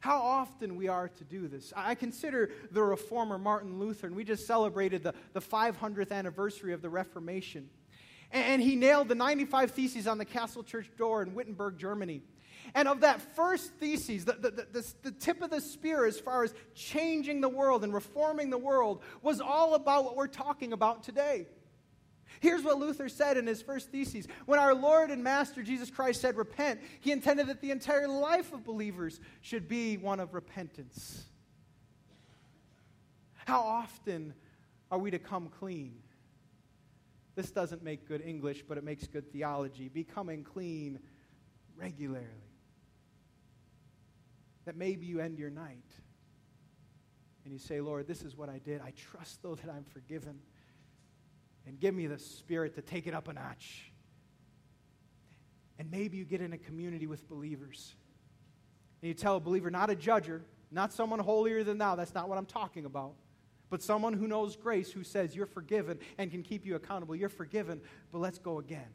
How 0.00 0.20
often 0.20 0.76
we 0.76 0.86
are 0.86 1.08
to 1.08 1.24
do 1.24 1.48
this. 1.48 1.72
I 1.74 1.96
consider 1.96 2.52
the 2.70 2.84
reformer 2.84 3.36
Martin 3.36 3.80
Luther, 3.80 4.06
and 4.06 4.14
we 4.14 4.22
just 4.22 4.46
celebrated 4.46 5.02
the, 5.02 5.14
the 5.32 5.40
500th 5.40 6.12
anniversary 6.12 6.72
of 6.72 6.80
the 6.80 6.88
Reformation. 6.88 7.68
And 8.30 8.62
he 8.62 8.76
nailed 8.76 9.08
the 9.08 9.16
95 9.16 9.72
Theses 9.72 10.06
on 10.06 10.18
the 10.18 10.24
Castle 10.24 10.62
Church 10.62 10.88
door 10.96 11.20
in 11.20 11.34
Wittenberg, 11.34 11.78
Germany. 11.78 12.22
And 12.74 12.88
of 12.88 13.00
that 13.00 13.20
first 13.20 13.72
thesis, 13.74 14.24
the, 14.24 14.32
the, 14.32 14.50
the, 14.50 14.94
the, 15.02 15.10
tip 15.12 15.42
of 15.42 15.50
the 15.50 15.60
spear 15.60 16.06
as 16.06 16.20
far 16.20 16.44
as 16.44 16.54
changing 16.74 17.40
the 17.40 17.48
world 17.48 17.84
and 17.84 17.92
reforming 17.92 18.50
the 18.50 18.58
world 18.58 19.02
was 19.22 19.40
all 19.40 19.74
about 19.74 20.04
what 20.04 20.16
we're 20.16 20.28
talking 20.28 20.72
about 20.72 21.02
today. 21.02 21.46
Here's 22.38 22.62
what 22.62 22.78
Luther 22.78 23.08
said 23.08 23.36
in 23.36 23.46
his 23.46 23.60
first 23.60 23.90
thesis. 23.90 24.26
When 24.46 24.58
our 24.58 24.74
Lord 24.74 25.10
and 25.10 25.24
Master 25.24 25.62
Jesus 25.62 25.90
Christ 25.90 26.20
said, 26.20 26.36
Repent, 26.36 26.80
he 27.00 27.12
intended 27.12 27.48
that 27.48 27.60
the 27.60 27.70
entire 27.70 28.08
life 28.08 28.52
of 28.52 28.64
believers 28.64 29.20
should 29.40 29.68
be 29.68 29.96
one 29.96 30.20
of 30.20 30.32
repentance. 30.32 31.24
How 33.46 33.60
often 33.60 34.32
are 34.90 34.98
we 34.98 35.10
to 35.10 35.18
come 35.18 35.48
clean? 35.58 35.96
This 37.34 37.50
doesn't 37.50 37.82
make 37.82 38.06
good 38.06 38.22
English, 38.22 38.64
but 38.68 38.78
it 38.78 38.84
makes 38.84 39.06
good 39.06 39.32
theology. 39.32 39.88
Becoming 39.88 40.44
clean 40.44 41.00
regularly. 41.76 42.26
That 44.70 44.76
maybe 44.76 45.04
you 45.04 45.18
end 45.18 45.36
your 45.36 45.50
night 45.50 45.82
and 47.42 47.52
you 47.52 47.58
say, 47.58 47.80
Lord, 47.80 48.06
this 48.06 48.22
is 48.22 48.36
what 48.36 48.48
I 48.48 48.60
did. 48.60 48.80
I 48.80 48.92
trust, 48.92 49.42
though, 49.42 49.54
that 49.56 49.68
I'm 49.68 49.82
forgiven. 49.82 50.38
And 51.66 51.80
give 51.80 51.92
me 51.92 52.06
the 52.06 52.20
spirit 52.20 52.76
to 52.76 52.80
take 52.80 53.08
it 53.08 53.12
up 53.12 53.26
a 53.26 53.32
notch. 53.32 53.90
And 55.80 55.90
maybe 55.90 56.18
you 56.18 56.24
get 56.24 56.40
in 56.40 56.52
a 56.52 56.56
community 56.56 57.08
with 57.08 57.28
believers. 57.28 57.96
And 59.02 59.08
you 59.08 59.14
tell 59.14 59.34
a 59.34 59.40
believer, 59.40 59.72
not 59.72 59.90
a 59.90 59.96
judger, 59.96 60.42
not 60.70 60.92
someone 60.92 61.18
holier 61.18 61.64
than 61.64 61.78
thou. 61.78 61.96
That's 61.96 62.14
not 62.14 62.28
what 62.28 62.38
I'm 62.38 62.46
talking 62.46 62.84
about 62.84 63.14
but 63.70 63.80
someone 63.80 64.12
who 64.12 64.26
knows 64.26 64.56
grace 64.56 64.90
who 64.90 65.04
says 65.04 65.36
you're 65.36 65.46
forgiven 65.46 65.96
and 66.18 66.28
can 66.28 66.42
keep 66.42 66.66
you 66.66 66.74
accountable. 66.74 67.14
You're 67.14 67.28
forgiven, 67.28 67.80
but 68.10 68.18
let's 68.18 68.40
go 68.40 68.58
again. 68.58 68.88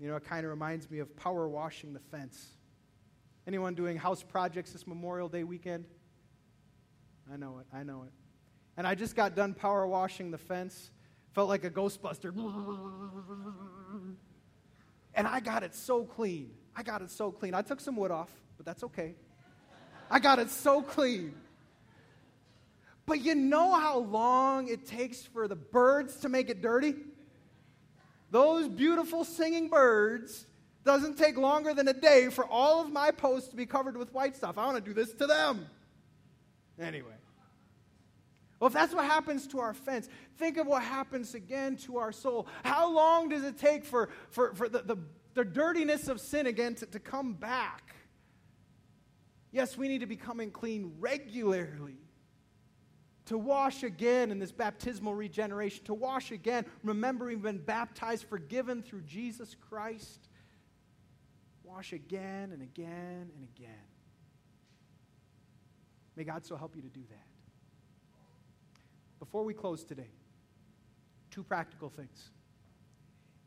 You 0.00 0.08
know, 0.08 0.16
it 0.16 0.24
kind 0.24 0.44
of 0.46 0.50
reminds 0.50 0.90
me 0.90 1.00
of 1.00 1.14
power 1.14 1.46
washing 1.46 1.92
the 1.92 2.00
fence. 2.00 2.56
Anyone 3.46 3.74
doing 3.74 3.98
house 3.98 4.22
projects 4.22 4.72
this 4.72 4.86
Memorial 4.86 5.28
Day 5.28 5.44
weekend? 5.44 5.84
I 7.32 7.36
know 7.36 7.58
it. 7.58 7.66
I 7.72 7.82
know 7.82 8.04
it. 8.04 8.12
And 8.78 8.86
I 8.86 8.94
just 8.94 9.14
got 9.14 9.36
done 9.36 9.52
power 9.52 9.86
washing 9.86 10.30
the 10.30 10.38
fence. 10.38 10.90
Felt 11.34 11.50
like 11.50 11.64
a 11.64 11.70
Ghostbuster. 11.70 12.34
And 15.14 15.26
I 15.26 15.40
got 15.40 15.62
it 15.62 15.74
so 15.74 16.04
clean. 16.04 16.50
I 16.74 16.82
got 16.82 17.02
it 17.02 17.10
so 17.10 17.30
clean. 17.30 17.54
I 17.54 17.60
took 17.60 17.80
some 17.80 17.96
wood 17.96 18.10
off, 18.10 18.30
but 18.56 18.64
that's 18.64 18.82
okay. 18.84 19.14
I 20.10 20.18
got 20.18 20.38
it 20.38 20.50
so 20.50 20.80
clean. 20.80 21.34
But 23.04 23.20
you 23.20 23.34
know 23.34 23.74
how 23.74 23.98
long 23.98 24.68
it 24.68 24.86
takes 24.86 25.22
for 25.22 25.46
the 25.46 25.56
birds 25.56 26.16
to 26.20 26.28
make 26.28 26.48
it 26.48 26.62
dirty? 26.62 26.94
Those 28.30 28.68
beautiful 28.68 29.24
singing 29.24 29.68
birds 29.68 30.46
doesn't 30.84 31.18
take 31.18 31.36
longer 31.36 31.74
than 31.74 31.88
a 31.88 31.92
day 31.92 32.28
for 32.30 32.46
all 32.46 32.80
of 32.80 32.90
my 32.90 33.10
posts 33.10 33.48
to 33.50 33.56
be 33.56 33.66
covered 33.66 33.96
with 33.96 34.12
white 34.14 34.36
stuff. 34.36 34.56
I 34.56 34.66
want 34.66 34.82
to 34.82 34.82
do 34.82 34.94
this 34.94 35.12
to 35.14 35.26
them. 35.26 35.66
Anyway. 36.80 37.12
Well, 38.58 38.68
if 38.68 38.74
that's 38.74 38.94
what 38.94 39.06
happens 39.06 39.46
to 39.48 39.60
our 39.60 39.72
fence, 39.72 40.08
think 40.36 40.58
of 40.58 40.66
what 40.66 40.82
happens 40.82 41.34
again 41.34 41.76
to 41.78 41.96
our 41.96 42.12
soul. 42.12 42.46
How 42.62 42.92
long 42.92 43.30
does 43.30 43.42
it 43.42 43.58
take 43.58 43.84
for, 43.84 44.10
for, 44.28 44.54
for 44.54 44.68
the, 44.68 44.82
the, 44.82 44.96
the 45.34 45.44
dirtiness 45.44 46.08
of 46.08 46.20
sin 46.20 46.46
again 46.46 46.74
to, 46.76 46.86
to 46.86 46.98
come 46.98 47.32
back? 47.32 47.94
Yes, 49.50 49.78
we 49.78 49.88
need 49.88 50.00
to 50.00 50.06
be 50.06 50.16
coming 50.16 50.50
clean 50.50 50.92
regularly 50.98 51.99
to 53.30 53.38
wash 53.38 53.84
again 53.84 54.32
in 54.32 54.40
this 54.40 54.50
baptismal 54.50 55.14
regeneration, 55.14 55.84
to 55.84 55.94
wash 55.94 56.32
again, 56.32 56.66
remembering 56.82 57.36
we've 57.36 57.44
been 57.44 57.58
baptized, 57.58 58.24
forgiven 58.24 58.82
through 58.82 59.02
Jesus 59.02 59.54
Christ. 59.68 60.28
Wash 61.62 61.92
again 61.92 62.50
and 62.52 62.60
again 62.60 63.30
and 63.32 63.48
again. 63.54 63.70
May 66.16 66.24
God 66.24 66.44
so 66.44 66.56
help 66.56 66.74
you 66.74 66.82
to 66.82 66.88
do 66.88 67.02
that. 67.08 67.26
Before 69.20 69.44
we 69.44 69.54
close 69.54 69.84
today, 69.84 70.10
two 71.30 71.44
practical 71.44 71.88
things. 71.88 72.30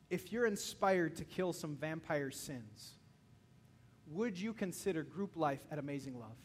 If 0.10 0.32
you're 0.32 0.48
inspired 0.48 1.18
to 1.18 1.26
kill 1.26 1.52
some 1.52 1.76
vampire 1.76 2.32
sins, 2.32 2.94
would 4.08 4.40
you 4.40 4.54
consider 4.54 5.04
group 5.04 5.36
life 5.36 5.66
at 5.70 5.78
Amazing 5.78 6.18
Love? 6.18 6.38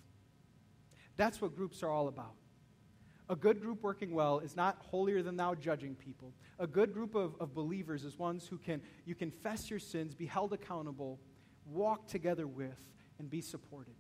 That's 1.17 1.41
what 1.41 1.55
groups 1.55 1.85
are 1.85 1.89
all 1.89 2.09
about. 2.09 2.35
A 3.31 3.37
good 3.37 3.61
group 3.61 3.83
working 3.83 4.13
well 4.13 4.39
is 4.39 4.57
not 4.57 4.79
holier 4.91 5.23
than 5.23 5.37
thou 5.37 5.55
judging 5.55 5.95
people. 5.95 6.33
A 6.59 6.67
good 6.67 6.95
group 6.95 7.15
of, 7.15 7.35
of 7.41 7.55
believers 7.55 8.05
is 8.05 8.19
ones 8.19 8.47
who 8.47 8.57
can 8.57 8.81
you 9.05 9.15
confess 9.15 9.69
your 9.69 9.79
sins, 9.79 10.15
be 10.15 10.27
held 10.27 10.53
accountable, 10.53 11.21
walk 11.67 12.09
together 12.09 12.47
with, 12.47 12.79
and 13.19 13.29
be 13.29 13.43
supported. 13.43 13.95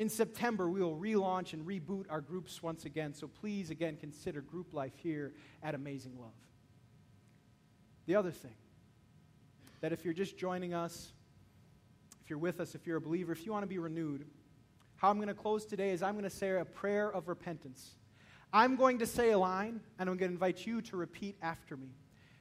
In 0.00 0.08
September, 0.08 0.68
we 0.68 0.80
will 0.80 0.96
relaunch 0.96 1.52
and 1.52 1.64
reboot 1.64 2.06
our 2.08 2.20
groups 2.20 2.62
once 2.62 2.86
again, 2.86 3.14
so 3.14 3.28
please 3.28 3.70
again 3.70 3.96
consider 3.96 4.40
group 4.40 4.72
life 4.72 4.94
here 4.96 5.34
at 5.62 5.74
Amazing 5.74 6.18
Love. 6.18 6.32
The 8.06 8.16
other 8.16 8.30
thing, 8.30 8.54
that 9.80 9.92
if 9.92 10.04
you're 10.04 10.14
just 10.14 10.36
joining 10.36 10.74
us, 10.74 11.12
if 12.24 12.30
you're 12.30 12.38
with 12.38 12.60
us, 12.60 12.74
if 12.74 12.86
you're 12.86 12.96
a 12.96 13.00
believer, 13.00 13.30
if 13.30 13.46
you 13.46 13.52
want 13.52 13.62
to 13.62 13.68
be 13.68 13.78
renewed, 13.78 14.26
how 14.96 15.10
I'm 15.10 15.16
going 15.16 15.28
to 15.28 15.34
close 15.34 15.64
today 15.64 15.90
is 15.90 16.02
I'm 16.02 16.14
going 16.14 16.24
to 16.24 16.30
say 16.30 16.58
a 16.58 16.64
prayer 16.64 17.10
of 17.10 17.28
repentance. 17.28 17.96
I'm 18.52 18.76
going 18.76 18.98
to 18.98 19.06
say 19.06 19.30
a 19.30 19.38
line, 19.38 19.80
and 19.98 20.08
I'm 20.08 20.16
going 20.16 20.30
to 20.30 20.34
invite 20.34 20.66
you 20.66 20.82
to 20.82 20.96
repeat 20.96 21.36
after 21.40 21.76
me. 21.76 21.88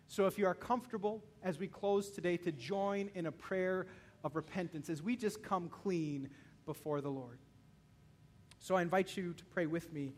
So 0.07 0.25
if 0.25 0.39
you 0.39 0.47
are 0.47 0.55
comfortable 0.55 1.23
as 1.43 1.59
we 1.59 1.67
close 1.67 2.09
today 2.09 2.35
to 2.37 2.51
join 2.51 3.11
in 3.13 3.27
a 3.27 3.31
prayer 3.31 3.85
of 4.23 4.35
repentance 4.35 4.89
as 4.89 5.03
we 5.03 5.15
just 5.15 5.43
come 5.43 5.69
clean 5.69 6.29
before 6.65 7.01
the 7.01 7.09
Lord. 7.09 7.37
So 8.59 8.75
I 8.75 8.81
invite 8.81 9.15
you 9.15 9.33
to 9.33 9.45
pray 9.45 9.67
with 9.67 9.93
me 9.93 10.13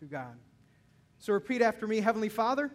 to 0.00 0.06
God. 0.06 0.36
So 1.18 1.32
repeat 1.32 1.62
after 1.62 1.86
me 1.86 2.00
Heavenly 2.00 2.28
Father, 2.28 2.70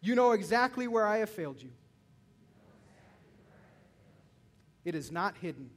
you 0.00 0.14
know 0.14 0.32
exactly 0.32 0.86
where 0.86 1.06
I 1.06 1.18
have 1.18 1.30
failed 1.30 1.60
you. 1.60 1.70
It 4.84 4.94
is 4.94 5.10
not 5.10 5.36
hidden. 5.38 5.70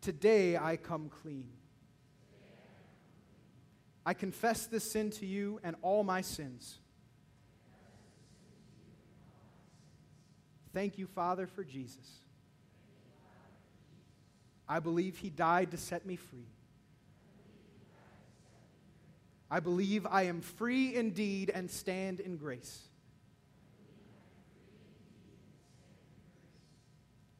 Today 0.00 0.56
I 0.56 0.76
come 0.76 1.10
clean. 1.22 1.48
I 4.08 4.14
confess 4.14 4.64
this 4.64 4.90
sin 4.90 5.10
to 5.10 5.26
you 5.26 5.60
and 5.62 5.76
all 5.82 6.02
my 6.02 6.22
sins. 6.22 6.78
Thank 10.72 10.96
you, 10.96 11.06
Father, 11.06 11.46
for 11.46 11.62
Jesus. 11.62 12.22
I 14.66 14.80
believe 14.80 15.18
he 15.18 15.28
died 15.28 15.72
to 15.72 15.76
set 15.76 16.06
me 16.06 16.16
free. 16.16 16.48
I 19.50 19.60
believe 19.60 20.06
I 20.06 20.22
am 20.22 20.40
free 20.40 20.94
indeed 20.94 21.50
and 21.54 21.70
stand 21.70 22.18
in 22.18 22.38
grace. 22.38 22.88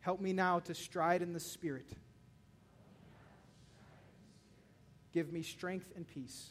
Help 0.00 0.20
me 0.20 0.34
now 0.34 0.58
to 0.58 0.74
stride 0.74 1.22
in 1.22 1.32
the 1.32 1.40
Spirit. 1.40 1.88
Give 5.14 5.32
me 5.32 5.40
strength 5.40 5.90
and 5.96 6.06
peace. 6.06 6.50